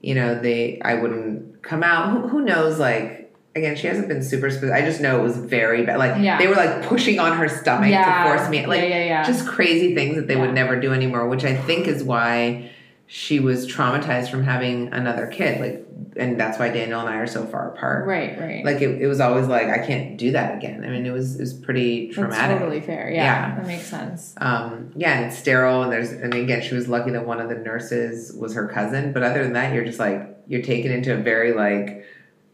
[0.00, 2.10] you know, they I wouldn't come out.
[2.10, 2.78] Who, who knows?
[2.78, 4.74] Like again, she hasn't been super specific.
[4.74, 5.98] I just know it was very bad.
[5.98, 6.38] Like Yeah.
[6.38, 8.24] they were like pushing on her stomach Yeah.
[8.24, 8.64] to force me.
[8.66, 11.28] Like yeah, just crazy things that they would never do anymore.
[11.28, 12.70] Which I think is why
[13.06, 15.60] she was traumatized from having another kid.
[15.60, 15.84] Like,
[16.20, 18.06] and that's why Daniel and I are so far apart.
[18.06, 18.64] right, right.
[18.64, 20.84] Like it, it was always like I can't do that again.
[20.84, 22.58] I mean, it was it was pretty That's traumatic.
[22.58, 23.10] totally fair.
[23.10, 23.54] Yeah, Yeah.
[23.56, 24.34] that makes sense.
[24.36, 27.48] Um, yeah, and it's sterile, and there's, and again, she was lucky that one of
[27.48, 29.12] the nurses was her cousin.
[29.12, 32.04] But other than that, you're just like you're taken into a very like,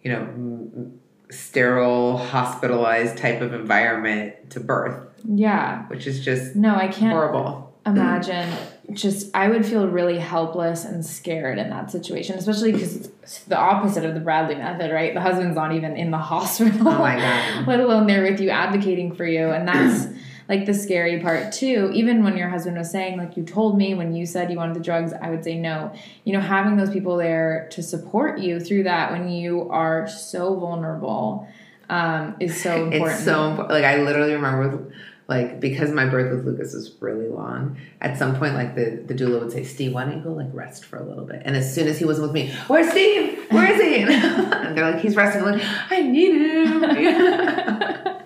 [0.02, 1.00] you know, m-
[1.31, 5.87] sterile, hospitalized type of environment to birth, Yeah.
[5.88, 7.74] which is just No, I can't horrible.
[7.85, 8.48] imagine.
[8.92, 13.59] Just, I would feel really helpless and scared in that situation, especially because it's the
[13.59, 15.12] opposite of the Bradley method, right?
[15.12, 16.88] The husband's not even in the hospital.
[16.88, 17.66] Oh my god.
[17.66, 20.07] let alone there with you advocating for you and that's
[20.49, 23.94] like the scary part too even when your husband was saying like you told me
[23.94, 25.92] when you said you wanted the drugs i would say no
[26.25, 30.55] you know having those people there to support you through that when you are so
[30.55, 31.49] vulnerable
[31.88, 33.70] um, is so important It's so important.
[33.75, 34.92] Like I literally remember,
[35.28, 37.76] like because my birth with Lucas was really long.
[38.00, 40.48] At some point, like the the doula would say, "Steve, why don't you go like
[40.52, 43.44] rest for a little bit?" And as soon as he wasn't with me, where's Steve?
[43.50, 44.02] Where is he?
[44.14, 46.84] and they're like, "He's resting." I'm like, I need him.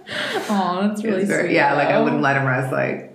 [0.50, 2.72] oh that's really very- sweet yeah, like I wouldn't let him rest.
[2.72, 3.10] Like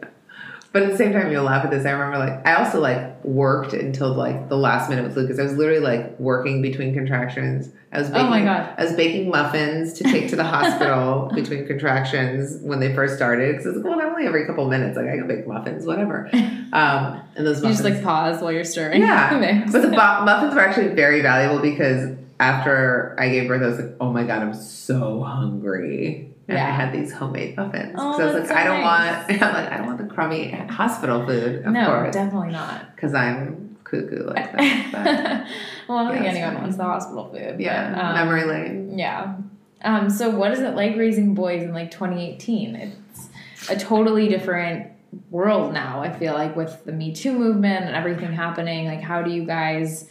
[0.76, 1.86] But at the same time, you'll laugh at this.
[1.86, 5.40] I remember, like, I also like worked until like the last minute with Lucas.
[5.40, 7.70] I was literally like working between contractions.
[7.94, 8.74] I was baking, Oh my God.
[8.78, 13.54] I was baking muffins to take to the hospital between contractions when they first started.
[13.56, 14.98] Because it's like, well, only every couple minutes.
[14.98, 16.30] Like I can bake muffins, whatever.
[16.74, 19.02] Um, and those muffins, You just like pause while you're stirring.
[19.02, 19.64] yeah.
[19.72, 23.96] But the muffins were actually very valuable because after I gave birth, I was like,
[24.02, 26.35] oh my God, I'm so hungry.
[26.48, 27.96] And I had these homemade muffins.
[27.98, 29.30] Oh, so I was like, so I don't nice.
[29.30, 32.96] want, I'm like, I don't want the crummy hospital food, of no, course, definitely not.
[32.96, 34.92] because I'm cuckoo like that.
[34.92, 35.48] But,
[35.90, 36.62] well, I don't think Yeah, it's anyone fine.
[36.64, 37.60] wants the hospital food.
[37.60, 38.98] yeah, but, um, memory lane.
[38.98, 39.38] Yeah.
[39.84, 42.76] Um, so what is it like raising boys in like 2018?
[42.76, 44.92] It's a totally different
[45.32, 46.02] world now.
[46.02, 48.86] I feel like with the Me Too movement and everything happening.
[48.86, 50.08] Like, how do you guys,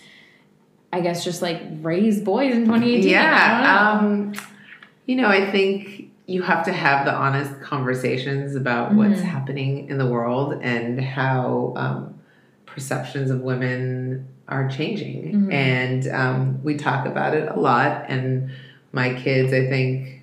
[0.93, 3.09] I guess, just like raise boys in 2018?
[3.11, 4.07] Yeah, know.
[4.09, 4.33] um,
[5.07, 9.25] you know, I think you have to have the honest conversations about what's Mhm.
[9.25, 12.15] happening in the world and how um,
[12.67, 15.49] perceptions of women are changing.
[15.49, 15.53] Mhm.
[15.53, 18.07] And um, we talk about it a lot.
[18.09, 18.51] And
[18.93, 20.23] my kids, I think,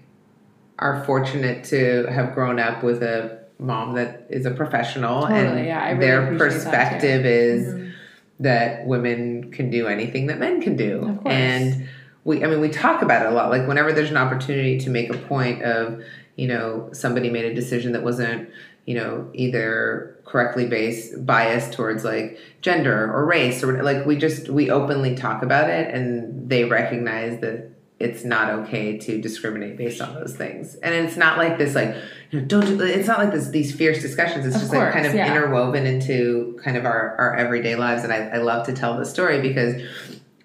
[0.80, 5.66] are fortunate to have grown up with a mom that is a professional Totally, and
[5.68, 7.92] yeah, really their appreciate that, perspective is Mhm.
[8.40, 10.98] that women can do anything that men can do.
[11.08, 11.36] Of course.
[11.36, 11.84] And
[12.24, 13.50] we I mean we talk about it a lot.
[13.50, 16.04] Like whenever there's an opportunity to make a point of,
[16.36, 18.50] you know, somebody made a decision that wasn't,
[18.86, 24.50] you know, either correctly based biased towards like gender or race or like we just
[24.50, 30.02] we openly talk about it and they recognize that it's not okay to discriminate based
[30.02, 30.76] on those things.
[30.76, 31.96] And it's not like this like
[32.32, 34.46] you know, don't do, it's not like this these fierce discussions.
[34.46, 35.32] It's Of just like kind of yeah.
[35.32, 38.04] interwoven into kind of our, our everyday lives.
[38.04, 39.82] And I, I love to tell the story because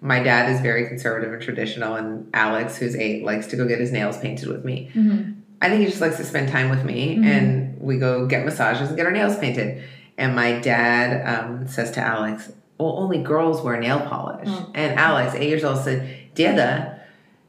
[0.01, 3.79] my dad is very conservative and traditional and Alex, who's eight, likes to go get
[3.79, 4.91] his nails painted with me.
[4.95, 5.35] Mhm.
[5.61, 7.25] I think he just likes to spend time with me Mhm.
[7.25, 9.81] and we go get massages and get our nails painted.
[10.17, 14.47] And my dad um, says to Alex, Well, only girls wear nail polish.
[14.51, 14.69] Oh.
[14.75, 16.99] And Alex, eight years old, said, Dada,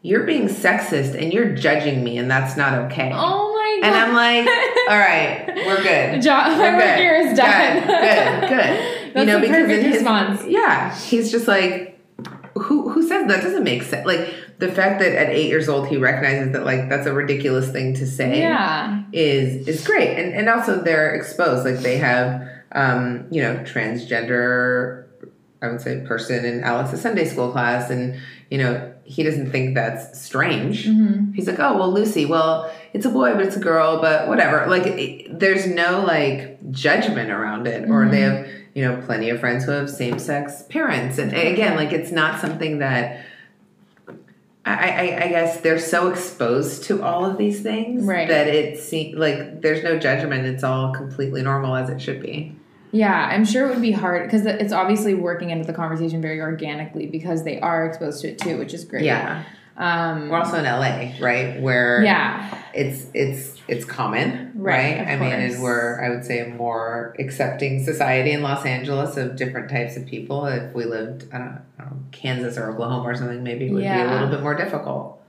[0.00, 3.10] you're being sexist and you're judging me, and that's not okay.
[3.14, 3.86] Oh my god.
[3.88, 4.46] and I'm like,
[4.88, 6.22] All right, we're good.
[6.22, 6.98] Job, my We're work good.
[6.98, 7.74] here is done.
[7.74, 9.26] Good, good, good.
[9.28, 10.44] That's the perfect in his- response.
[10.46, 11.97] Yeah, he's just like,
[12.58, 14.06] who who says that doesn't make sense?
[14.06, 17.70] Like the fact that at eight years old he recognizes that like that's a ridiculous
[17.70, 19.02] thing to say Yeah.
[19.12, 21.64] is is great, and and also they're exposed.
[21.64, 22.42] Like they have,
[22.72, 23.56] um, you know,
[24.12, 25.04] transgender.
[25.60, 29.74] I would say person in Alex's Sunday school class, and you know he doesn't think
[29.74, 30.86] that's strange.
[30.86, 31.34] Mhm.
[31.34, 32.26] He's like, oh well, Lucy.
[32.26, 34.66] Well, it's a boy, but it's a girl, but whatever.
[34.68, 38.10] Like, it, there's no like judgment around it, or Mhm.
[38.10, 41.92] they have you know plenty of friends who have same sex parents, and again, like
[41.92, 43.24] it's not something that.
[44.66, 48.28] I, I, I guess they're so exposed to all of these things Right.
[48.28, 50.44] that it seems like there's no judgment.
[50.44, 52.54] It's all completely normal as it should be.
[52.92, 56.40] Yeah, I'm sure it would be hard because it's obviously working into the conversation very
[56.40, 59.04] organically because they are exposed to it too, which is great.
[59.04, 59.44] Yeah,
[59.76, 61.60] Um, we're also in LA, right?
[61.60, 62.62] Where yeah.
[62.74, 65.08] it's it's it's common, Right, right?
[65.08, 69.36] I mean, and we're I would say a more accepting society in Los Angeles of
[69.36, 70.46] different types of people.
[70.46, 73.72] If we lived, I don't, I don't know, Kansas or Oklahoma or something, maybe it
[73.72, 75.22] would be a little bit more difficult.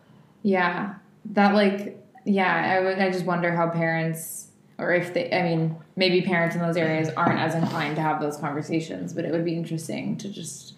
[0.44, 0.96] Yeah.
[1.26, 4.49] That like yeah, I would I just wonder how parents
[4.80, 8.22] or if they I mean, maybe parents in those areas aren't as inclined to have
[8.22, 10.74] those conversations, but it would be interesting to just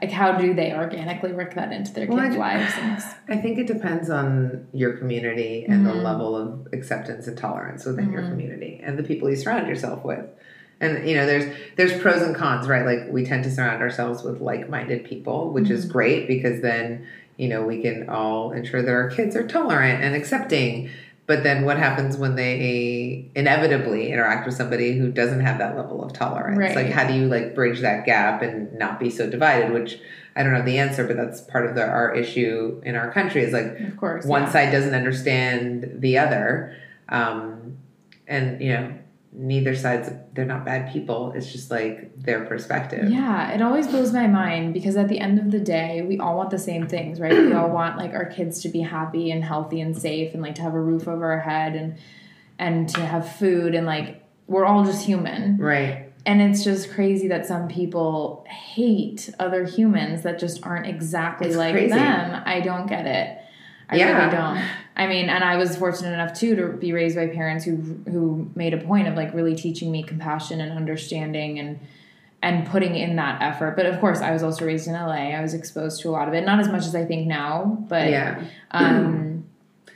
[0.00, 3.42] like how do they organically work that into their Well, kids' I- lives and I
[3.42, 6.02] think it depends on your community and the Mhm.
[6.02, 8.30] level of acceptance and tolerance within your Mhm.
[8.30, 10.24] community and the people you surround yourself with.
[10.80, 11.44] And you know, there's
[11.76, 12.86] there's pros and cons, right?
[12.86, 15.92] Like we tend to surround ourselves with like-minded people, which is Mhm.
[15.92, 17.02] great because then
[17.36, 20.88] you know we can all ensure that our kids are tolerant and accepting.
[21.30, 26.02] But then what happens when they inevitably interact with somebody who doesn't have that level
[26.02, 26.58] of tolerance?
[26.58, 26.74] Right.
[26.74, 29.72] Like how do you like bridge that gap and not be so divided?
[29.72, 30.00] Which
[30.34, 33.44] I don't know the answer, but that's part of the our issue in our country
[33.44, 34.24] is like of course.
[34.24, 34.50] one yeah.
[34.50, 36.76] side doesn't understand the other
[37.08, 37.78] um,
[38.26, 38.92] and you know
[39.32, 44.12] neither side's they're not bad people it's just like their perspective Yeah, it always blows
[44.12, 47.20] my mind because at the end of the day, we all want the same things,
[47.20, 47.32] right?
[47.32, 50.56] we all want like our kids to be happy and healthy and safe and like
[50.56, 51.96] to have a roof over our head and
[52.58, 55.56] and to have food and like we're all just human.
[55.58, 61.46] right And it's just crazy that some people hate other humans that just aren't exactly
[61.48, 61.94] It's like crazy.
[61.94, 62.42] them.
[62.44, 63.39] I don't get it.
[63.90, 64.18] I Yeah.
[64.18, 64.64] really don't.
[64.96, 67.76] I mean, and I was fortunate enough too to be raised by parents who
[68.10, 71.78] who made a point of like really teaching me compassion and understanding and
[72.42, 73.76] and putting in that effort.
[73.76, 75.32] But of course, I was also raised in LA.
[75.36, 77.84] I was exposed to a lot of it, not as much as I think now,
[77.88, 79.44] but yeah um,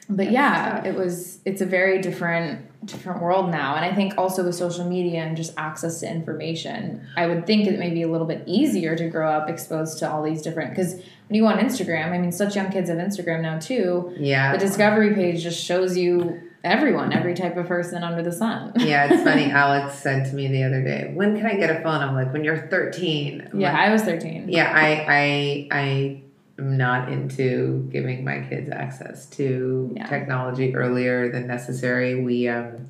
[0.09, 1.39] but yeah, it was.
[1.47, 3.77] It's a very different different world now.
[3.77, 7.67] And I think also with social media and just access to information, I would think
[7.67, 10.71] it may be a little bit easier to grow up exposed to all these different
[10.71, 14.15] because when you go on Instagram, I mean, such young kids have Instagram now too.
[14.19, 14.53] Yeah.
[14.53, 18.73] The discovery page just shows you everyone, every type of person under the sun.
[18.79, 19.51] yeah, it's funny.
[19.51, 22.33] Alex said to me the other day, "When can I get a phone?" I'm like,
[22.33, 24.49] "When you're 13." I'm yeah, like, I was 13.
[24.49, 24.73] yeah.
[24.75, 26.23] I I I
[26.59, 30.07] am not into giving my kids access to Yeah.
[30.07, 32.23] technology earlier than necessary.
[32.23, 32.89] We um,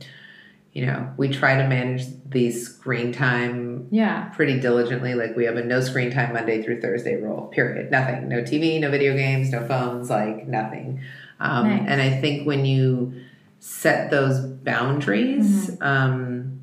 [0.72, 4.24] you know, we try to manage the screen time Yeah.
[4.34, 5.14] pretty diligently.
[5.14, 7.42] Like we have a no screen time Monday through Thursday rule.
[7.54, 7.92] Period.
[7.92, 8.28] Nothing.
[8.28, 8.80] No TV.
[8.80, 9.52] No video games.
[9.52, 10.10] No phones.
[10.10, 11.00] Like nothing.
[11.38, 11.84] Um, Nice.
[11.86, 13.12] And I think when you
[13.60, 16.60] set those boundaries, um,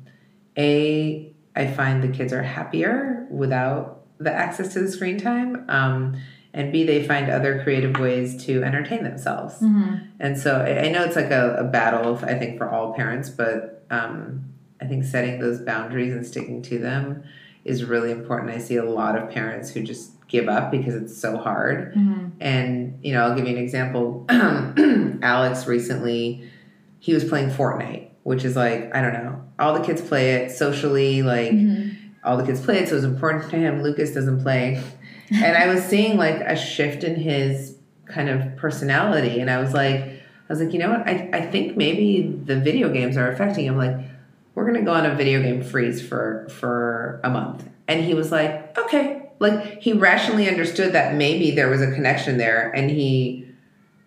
[0.58, 5.64] a I find the kids are happier without the access to the screen time.
[5.68, 6.16] Um,
[6.54, 9.58] and B, they find other creative ways to entertain themselves.
[9.60, 12.92] hmm And so I I know it's like a, a battle, I think, for all
[12.94, 14.44] parents, but um,
[14.80, 17.22] I think setting those boundaries and sticking to them
[17.64, 18.50] is really important.
[18.50, 21.94] I see a lot of parents who just give up because it's so hard.
[21.94, 24.26] hmm And, you know, I'll give you an example.
[25.22, 26.50] Alex recently,
[26.98, 30.50] he was playing Fortnite, which is like, I don't know, all the kids play it
[30.50, 31.88] socially, like, hmm
[32.24, 33.82] all the kids play it, so it's important to him.
[33.82, 34.80] Lucas doesn't play.
[35.34, 37.76] And I was seeing like a shift in his
[38.06, 39.40] kind of personality.
[39.40, 40.18] And I was like, I
[40.48, 41.08] was like, you know what?
[41.08, 43.76] I, I think maybe the video games are affecting him.
[43.78, 43.96] Like,
[44.54, 47.66] we're gonna go on a video game freeze for for a month.
[47.88, 49.30] And he was like, okay.
[49.38, 53.48] Like he rationally understood that maybe there was a connection there and he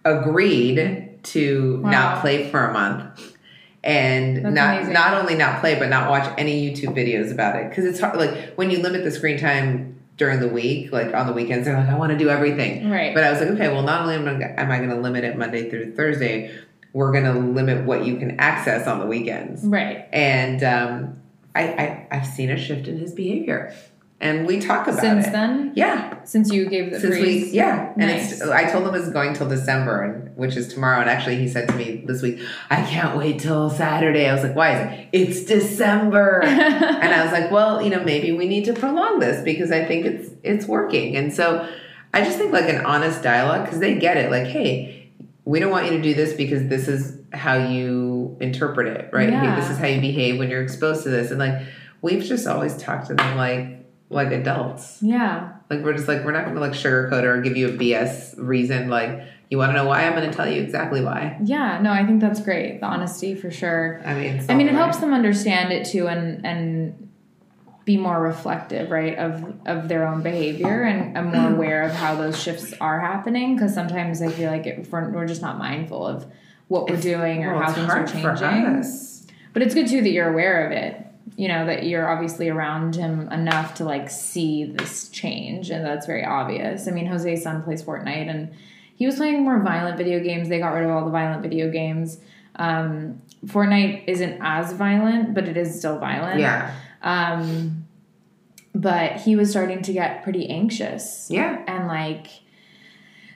[0.05, 1.89] agreed to Wow.
[1.89, 3.35] not play for a month.
[3.83, 4.93] And That's not amazing.
[4.93, 8.17] not only not play, but not watch any YouTube videos about it because it's hard.
[8.17, 11.77] Like when you limit the screen time during the week, like on the weekends, they're
[11.77, 12.89] like, I want to do everything.
[12.89, 13.13] Right.
[13.13, 15.69] But I was like, okay, well, not only am I, going to limit it Monday
[15.69, 16.57] through Thursday,
[16.93, 19.63] we're going to limit what you can access on the weekends.
[19.63, 20.07] right.
[20.13, 21.21] And um,
[21.53, 23.75] I, I I've seen a shift in his behavior,
[24.21, 25.31] and we talk about Since it.
[25.33, 27.51] then, yeah, since you gave the since freeze.
[27.51, 31.01] we yeah, and it's I told him it's going till December, and which is tomorrow.
[31.01, 32.39] And actually, he said to me this week,
[32.69, 34.27] I can't wait till Saturday.
[34.27, 35.09] I was like, why?
[35.11, 35.29] Is it?
[35.29, 36.41] It's December.
[36.43, 39.83] and I was like, well, you know, maybe we need to prolong this because I
[39.83, 41.17] think it's it's working.
[41.17, 41.69] And so
[42.13, 44.31] I just think like an honest dialogue because they get it.
[44.31, 45.11] Like, hey,
[45.43, 49.29] we don't want you to do this because this is how you interpret it, right?
[49.29, 51.31] Hey, this is how you behave when you're exposed to this.
[51.31, 51.61] And like
[52.01, 55.01] we've just always talked to them like like adults.
[55.01, 55.53] yeah.
[55.69, 58.89] Like we're just like we're not gonna like sugarcoat or give you a BS reason.
[58.89, 60.03] Like you want to know why?
[60.03, 61.37] I'm gonna tell you exactly why.
[61.43, 61.79] Yeah.
[61.81, 62.81] No, I think that's great.
[62.81, 64.01] The honesty for sure.
[64.05, 64.77] I mean, I mean, it right.
[64.77, 67.09] helps them understand it too, and and
[67.85, 72.15] be more reflective, right, of of their own behavior, and, and more aware of how
[72.15, 73.55] those shifts are happening.
[73.55, 76.25] Because sometimes I feel like it, we're, we're just not mindful of
[76.67, 78.83] what we're doing or Well, how things are changing.
[79.53, 81.05] But it's good too that you're aware of it.
[81.37, 86.05] You know that you're obviously around him enough to like see this change, and that's
[86.05, 86.87] very obvious.
[86.87, 88.53] I mean, Jose's son plays Fortnite, and
[88.95, 90.47] he was playing more violent video games.
[90.47, 92.19] They got rid of all the violent video games.
[92.55, 96.39] Um, Fortnite isn't as violent, but it is still violent.
[96.39, 97.85] Yeah, Um,
[98.73, 101.63] but he was starting to get pretty anxious yeah.
[101.67, 102.27] and like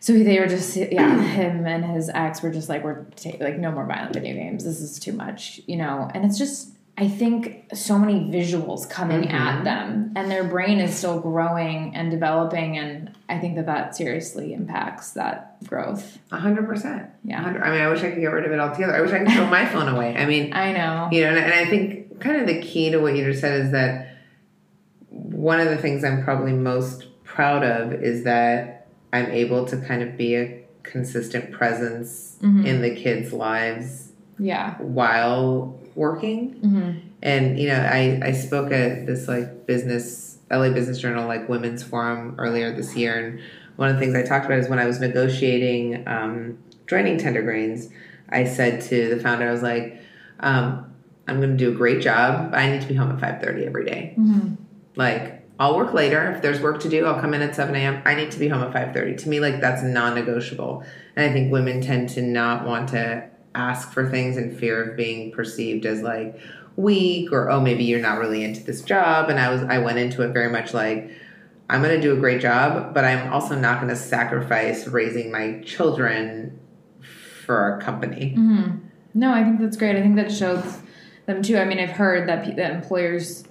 [0.02, 3.58] so they were just yeah him and his ex were just like we're ta- like
[3.58, 6.72] no more violent video games this is too much you know and it's just
[7.02, 9.34] i think so many visuals coming Mhm.
[9.34, 13.96] at them and their brain is still growing and developing and i think that that
[13.96, 17.04] seriously impacts that growth A hundred percent.
[17.24, 17.40] Yeah.
[17.40, 18.96] A hundred- I mean, I wish I could get rid of it altogether.
[18.96, 20.16] I wish I could throw my phone away.
[20.16, 22.98] I mean, i know you know, and, and I think kind of the key to
[23.00, 24.08] what you just said is that
[25.10, 30.02] one of the things I'm probably most proud of is that I'm able to kind
[30.02, 32.66] of be a consistent presence Mhm.
[32.66, 36.40] in the kids' lives yeah while working.
[36.68, 36.92] hmm
[37.22, 41.84] And you know, I I spoke at this like business LA Business Journal like women's
[41.84, 43.40] forum earlier this year, and
[43.76, 47.44] one of the things I talked about is when I was negotiating um, joining Tender
[47.44, 47.90] Greens,
[48.30, 49.86] I said to the founder, I was like,
[50.40, 50.66] um,
[51.28, 52.52] I'm going to do a great job.
[52.52, 54.14] but I need to be home at five thirty every day.
[54.16, 54.56] hmm
[54.96, 55.22] Like
[55.60, 57.06] I'll work later if there's work to do.
[57.06, 58.02] I'll come in at seven a.m.
[58.06, 59.16] I need to be home at five thirty.
[59.24, 60.84] To me, like that's non-negotiable.
[61.16, 64.98] And I think women tend to not want to ask for things in fear of
[64.98, 66.40] being perceived as like
[66.76, 69.30] weak or oh maybe you're not really into this job.
[69.30, 71.12] And I was I went into it very much like
[71.70, 75.32] I'm going to do a great job, but I'm also not going to sacrifice raising
[75.32, 76.60] my children
[77.46, 78.34] for a company.
[78.34, 78.70] hmm
[79.14, 79.96] No, I think that's great.
[79.96, 80.80] I think that shows
[81.28, 81.58] them too.
[81.58, 83.44] I mean, I've heard that, that employers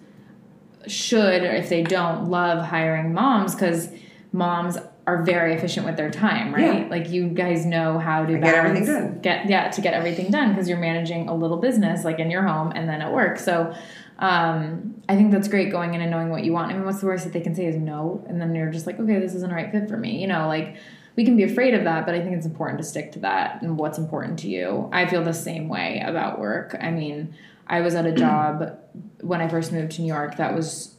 [0.89, 3.89] should, or if they don't, love hiring moms because
[4.33, 4.77] moms
[5.09, 6.83] are very efficient with their time, right?
[6.83, 6.89] Yeah.
[6.91, 9.21] Like you guys know how to Get everything done.
[9.23, 12.43] Get yeah, to get everything done because you're managing a little business like in your
[12.43, 13.39] home and then at work.
[13.39, 13.75] So
[14.19, 16.71] um, I think that's great going in and knowing what you want.
[16.71, 18.87] I mean, what's the worst that they can say is no, and then you're just
[18.87, 20.21] like, okay, this isn't a right fit for me.
[20.21, 20.77] You know, like
[21.17, 23.63] we can be afraid of that, but I think it's important to stick to that
[23.63, 24.91] and what's important to you.
[24.93, 26.77] I feel the same way about work.
[26.79, 27.35] I mean,
[27.67, 28.79] I was at a job
[29.23, 30.95] when I first moved to New York that was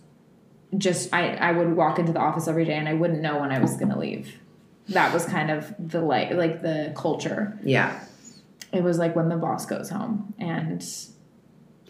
[0.77, 3.51] just I, I would walk into the office every day and I wouldn't know when
[3.51, 4.37] I was gonna leave.
[4.89, 7.57] That was kind of the like like the culture.
[7.63, 7.99] Yeah.
[8.71, 10.85] It was like when the boss goes home and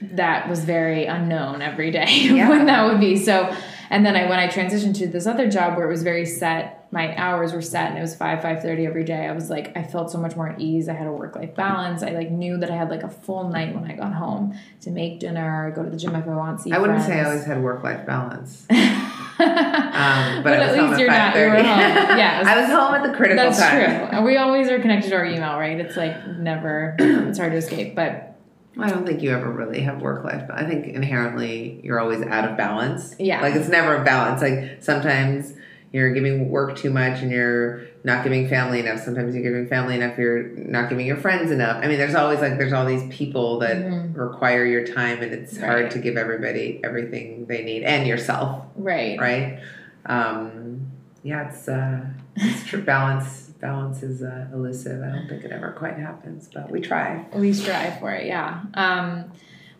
[0.02, 2.48] that was very unknown every day Yeah.
[2.50, 3.18] when that would be.
[3.18, 3.54] So
[3.90, 6.79] and then I when I transitioned to this other job where it was very set,
[6.92, 9.28] my hours were set and it was five, five thirty every day.
[9.28, 10.90] I was like I felt so much more at ease.
[10.90, 12.02] I had a work life balance.
[12.02, 14.90] I like knew that I had like a full night when I got home to
[14.90, 17.46] make dinner, go to the gym if I want, see I wouldn't say I always
[17.46, 18.66] had work life balance.
[18.72, 21.36] um, but was at least you're not.
[21.36, 21.56] You were 5:30.
[21.58, 22.18] home.
[22.18, 23.80] Yeah, I was home at the critical that's time.
[23.80, 24.26] That's true.
[24.26, 25.80] We always are connected to our email, right?
[25.80, 26.96] It's like never.
[27.00, 28.36] it's hard to escape, but
[28.80, 30.44] I don't think you ever really have work life.
[30.48, 33.16] But I think inherently you're always out of balance.
[33.20, 33.42] Yeah.
[33.42, 34.42] Like it's never a balance.
[34.42, 35.54] Like sometimes
[35.92, 39.00] you're giving work too much and you're not giving family enough.
[39.00, 41.84] Sometimes you're giving family enough, you're not giving your friends enough.
[41.84, 44.16] I mean, there's always like there's all these people that Mhm.
[44.16, 45.68] require your time and it's Right.
[45.68, 49.20] hard to give everybody everything they need and yourself, right.
[49.20, 49.60] right?
[50.06, 50.92] Um
[51.24, 52.02] yeah, it's uh
[52.36, 55.04] it's true balance balance is uh, elusive.
[55.04, 57.26] I don't think it ever quite happens, but we try.
[57.36, 58.26] We strive for it.
[58.26, 58.62] Yeah.
[58.74, 59.26] Um,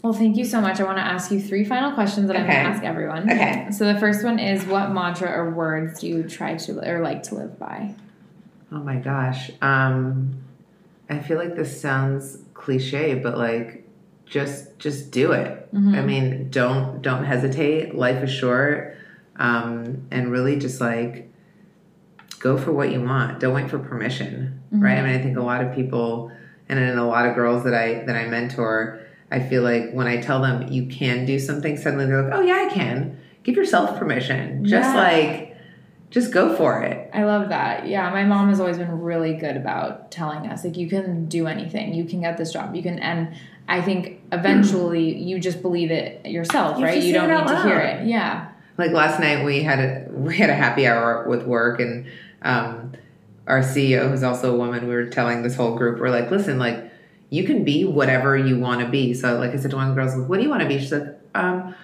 [0.04, 0.80] well, thank you so much.
[0.80, 3.30] I want to ask you three final questions that I'm going to ask everyone.
[3.30, 3.68] Okay.
[3.72, 7.24] So the first one is, what mantra or words do you try to or like
[7.24, 7.95] to live by?
[8.72, 9.50] Oh my gosh.
[9.62, 10.36] Um
[11.10, 13.88] I feel like this sounds cliche, but like
[14.28, 15.74] just just do it.
[15.74, 15.97] Mhm.
[15.97, 17.95] I mean, don't don't hesitate.
[17.95, 18.95] Life is short.
[19.38, 21.32] Um and really just like
[22.39, 23.39] go for what you want.
[23.39, 24.62] Don't wait for permission.
[24.72, 25.00] Right?
[25.00, 26.32] I mean, I think a lot of people
[26.70, 29.00] and then a lot of girls that I that I mentor,
[29.32, 32.41] I feel like when I tell them you can do something, suddenly they're like, "Oh
[32.41, 34.65] yeah, I can." Give yourself permission.
[34.65, 35.01] Just Yeah.
[35.01, 35.55] like
[36.09, 37.09] just go for it.
[37.13, 37.88] I love that.
[37.88, 41.45] Yeah, my mom has always been really good about telling us like you can do
[41.47, 41.93] anything.
[41.93, 42.73] You can get this job.
[42.75, 43.30] You can and
[43.67, 47.01] I think eventually you just believe it yourself, You right?
[47.01, 48.07] You don't need to hear it.
[48.07, 48.47] Yeah.
[48.80, 52.05] like last night we had a we had a happy hour with work and
[52.41, 52.93] um
[53.47, 56.57] our CEO who's also a woman we were telling this whole group we're like listen
[56.59, 56.91] like
[57.30, 59.95] you can be whatever you want to be so like I said to one of
[59.95, 61.75] the girls like, what do you want to be she's like um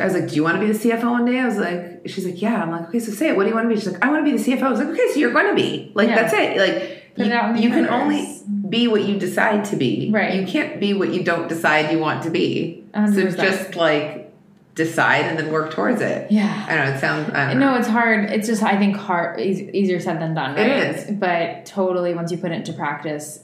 [0.00, 2.02] I was like, "Do you want to be the CFO one day?" I was like,
[2.06, 3.36] "She's like, yeah." I'm like, "Okay, so say it.
[3.36, 4.70] What do you want to be?" She's like, "I want to be the CFO." I
[4.70, 6.14] was like, "Okay, so you're going to be like Yeah.
[6.14, 6.56] that's it.
[6.58, 9.76] Like Put you, it out in the you can only be what you decide to
[9.76, 10.08] be.
[10.12, 10.34] Right.
[10.34, 12.84] You can't be what you don't decide you want to be.
[12.94, 13.36] So 100%.
[13.36, 14.32] just like
[14.76, 16.30] decide and then work towards it.
[16.30, 16.66] Yeah.
[16.68, 16.92] I don't know.
[16.94, 17.30] It sounds.
[17.34, 17.72] I don't know.
[17.72, 18.30] No, it's hard.
[18.30, 20.94] It's just I think hard eas- easier said than done, It right?
[20.94, 21.10] is.
[21.10, 23.40] But totally once you put it into practice,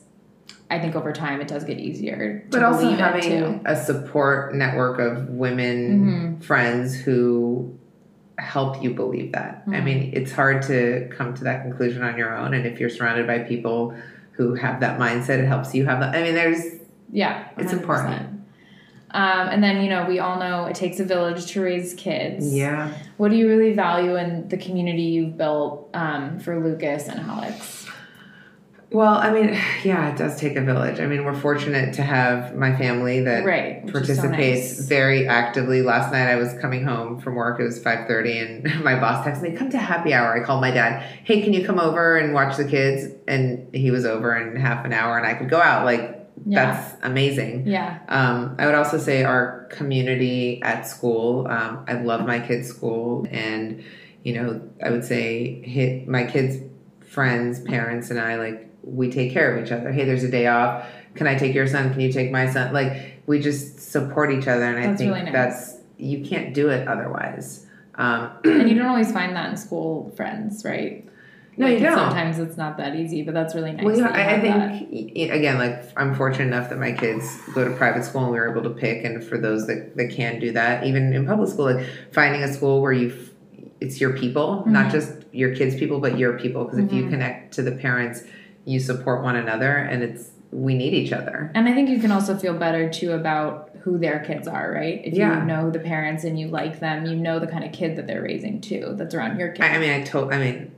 [0.70, 4.98] I think over time it does get easier to but also having a support network
[4.98, 5.76] of women
[6.36, 6.40] Mm-hmm.
[6.40, 7.78] friends who
[8.38, 9.62] help you believe that.
[9.66, 9.84] I Mhm.
[9.84, 13.26] mean, it's hard to come to that conclusion on your own, and if you're surrounded
[13.26, 13.94] by people
[14.32, 16.14] who have that mindset, it helps you have that.
[16.14, 16.62] I mean, there's
[17.12, 17.44] Yeah.
[17.56, 17.80] It's 100%.
[17.80, 18.22] important.
[19.12, 22.52] Um, and then, you know, we all know it takes a village to raise kids.
[22.54, 22.90] yeah.
[23.16, 27.86] What do you really value in the community you've built um, for Lucas and Alex?
[28.90, 29.48] Well, I mean,
[29.84, 31.00] yeah, it does take a village.
[31.00, 33.78] I mean, we're fortunate to have my family that Right.
[33.84, 34.88] is so participates nice.
[34.88, 35.82] very actively.
[35.82, 37.58] Last night I was coming home from work.
[37.60, 40.70] It was 5:30 and my boss texted me, "Come to happy hour." I called my
[40.70, 44.56] dad, "Hey, can you come over and watch the kids?" And he was over in
[44.56, 45.84] half an hour and I could go out.
[45.84, 46.12] Like
[46.44, 46.66] Yeah.
[46.76, 47.66] that's amazing.
[47.66, 47.98] Yeah.
[48.08, 51.46] Um, I would also say our community at school.
[51.48, 53.82] Um, I love my kids' school, and
[54.22, 56.58] you know, I would say hit my kids'
[57.08, 59.92] friends, parents, and I like we take care of each other.
[59.92, 60.86] Hey, there's a day off.
[61.14, 61.90] Can I take your son?
[61.92, 62.72] Can you take my son?
[62.72, 65.32] Like we just support each other, and I That's think really nice.
[65.32, 67.66] that's you can't do it otherwise.
[67.96, 71.04] Um, And you don't always find that in school friends, right?
[71.56, 71.96] No, Like, you don't.
[71.96, 73.82] Sometimes it's not that easy, but that's really nice.
[73.82, 74.78] Well, yeah, I, I have that.
[74.90, 78.38] think again, like I'm fortunate enough that my kids go to private school and we
[78.38, 79.04] were able to pick.
[79.04, 82.52] And for those that, that can do that, even in public school, like finding a
[82.52, 83.16] school where you,
[83.80, 84.92] it's your people, not Mhm.
[84.92, 86.64] just your kids' people, but your people.
[86.64, 87.10] Because if you Mhm.
[87.10, 88.22] connect to the parents,
[88.66, 91.50] you support one another, and it's we need each other.
[91.54, 95.00] And I think you can also feel better too about who their kids are, right?
[95.04, 95.40] If Yeah.
[95.40, 98.06] you know the parents and you like them, you know the kind of kid that
[98.06, 99.62] they're raising too, that's around your kid.
[99.64, 100.32] I, I mean, I told.
[100.32, 100.72] I mean,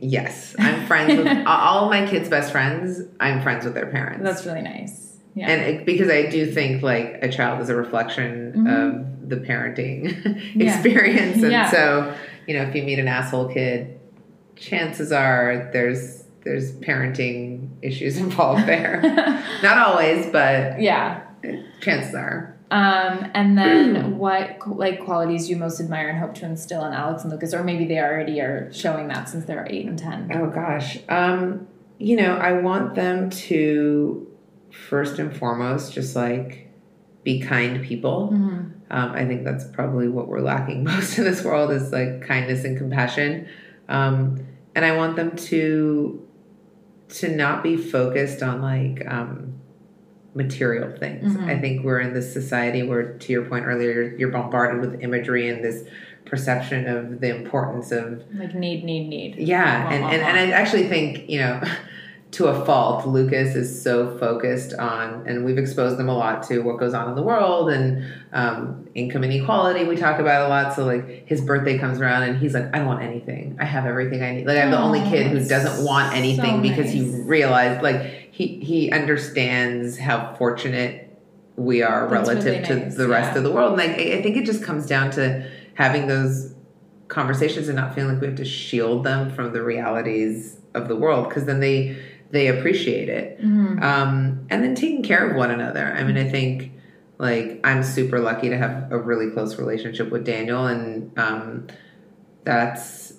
[0.00, 3.02] yes, I'm friends with all my kids' best friends.
[3.20, 4.22] I'm friends with their parents.
[4.24, 5.04] that's really nice.
[5.34, 5.50] Yeah.
[5.50, 8.68] and it, because I do think like a child is a reflection Mhm.
[9.22, 10.02] of the parenting
[10.54, 10.74] Yeah.
[10.74, 11.70] experience, and Yeah.
[11.70, 12.14] so
[12.46, 14.00] you know if you meet an asshole kid,
[14.56, 19.00] chances are there's there's parenting issues involved there.
[19.62, 21.22] Not always, but yeah.
[21.80, 22.58] chances are.
[22.70, 27.22] Um, and then what like qualities you most admire and hope to instill in Alex
[27.22, 30.30] and Lucas, or maybe they already are showing that since they're eight and ten.
[30.34, 30.98] Oh gosh.
[31.08, 31.66] Um,
[31.98, 34.26] you know, I want them to
[34.70, 36.70] first and foremost just like
[37.24, 38.30] be kind people.
[38.32, 38.72] Mhm.
[38.90, 42.64] Um, I think that's probably what we're lacking most in this world is like kindness
[42.64, 43.48] and compassion.
[43.88, 46.27] Um, and I want them to
[47.08, 49.54] to not be focused on like um,
[50.34, 51.34] material things.
[51.36, 51.46] Mhm.
[51.48, 55.00] I think we're in this society where, to your point earlier, you're, you're bombarded with
[55.02, 55.84] imagery and this
[56.26, 59.36] perception of the importance of Like need, need, need.
[59.36, 61.62] yeah, and, and, and I actually think, you know,
[62.30, 66.58] to a fault, Lucas is so focused on, and we've exposed them a lot to
[66.60, 69.84] what goes on in the world and um, income inequality.
[69.84, 70.74] We talk about a lot.
[70.74, 73.56] So, like, his birthday comes around and he's like, I don't want anything.
[73.58, 74.46] I have everything I need.
[74.46, 78.60] Like, I'm the only kid who doesn't want anything so because he realized, like, he,
[78.60, 81.06] he understands how fortunate
[81.56, 83.38] we are That's relative really to nice, the rest yeah.
[83.38, 83.78] of the world.
[83.78, 86.54] And like, I I think it just comes down to having those
[87.08, 90.96] conversations and not feeling like we have to shield them from the realities of the
[90.96, 91.96] world because then they
[92.30, 93.40] they appreciate it.
[93.42, 93.82] Mhm.
[93.82, 95.84] um, and then taking care of one another.
[95.96, 96.72] I mean i think
[97.18, 101.66] like i'm super lucky to have a really close relationship with daniel and um,
[102.44, 103.14] that's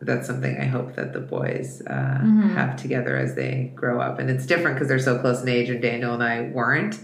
[0.00, 2.54] that's something i hope that the boys uh, Mhm.
[2.54, 4.18] have together as they grow up.
[4.18, 6.98] And it's different because they're so close in age and daniel and i weren't.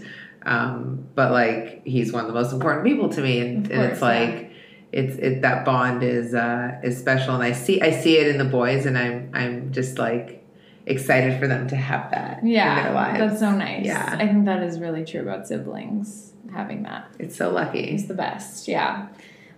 [0.45, 3.39] Um, but like he's one of the most important people to me.
[3.39, 4.19] And, Of and it's course, yeah.
[4.29, 4.51] like
[4.91, 7.33] it's it that bond is uh is special.
[7.33, 10.42] And i see i see it in the boys and i'm i'm just like
[10.85, 13.85] excited for them to have that in their Yeah, lives that's so nice.
[13.85, 14.15] Yeah.
[14.19, 17.07] I think that is really true about siblings having that.
[17.19, 18.67] it's so lucky It's the best.
[18.67, 19.07] Yeah.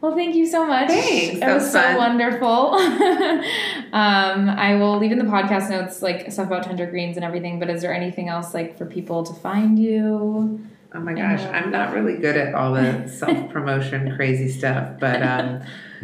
[0.01, 0.89] Well, thank you so much.
[0.89, 1.35] Thanks.
[1.37, 2.75] It That was, was so wonderful.
[3.93, 7.59] um, I will leave in the podcast notes like stuff about tender greens and everything.
[7.59, 10.59] But is there anything else like for people to find you?
[10.93, 15.61] oh my gosh i'm not really good at all the self-promotion crazy stuff but um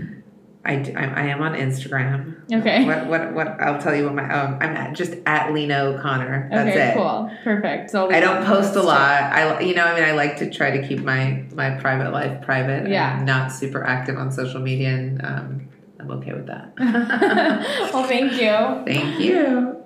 [0.64, 2.36] I, I- I am on Instagram.
[2.54, 2.86] Okay.
[2.86, 3.48] What what what?
[3.62, 6.50] I'll tell you what my um, I'm at just at Lena O'Connor.
[6.52, 6.90] That's okay.
[6.90, 6.94] it.
[6.96, 7.32] Cool.
[7.44, 7.90] Perfect.
[7.90, 9.24] So I don't post a lot.
[9.24, 12.42] I you know I mean I like to try to keep my my private life
[12.44, 12.90] private.
[12.90, 13.18] Yeah.
[13.18, 16.74] I'm not super active on social media, and um, I'm okay with that.
[17.94, 18.84] well, thank you.
[18.86, 19.81] Thank you.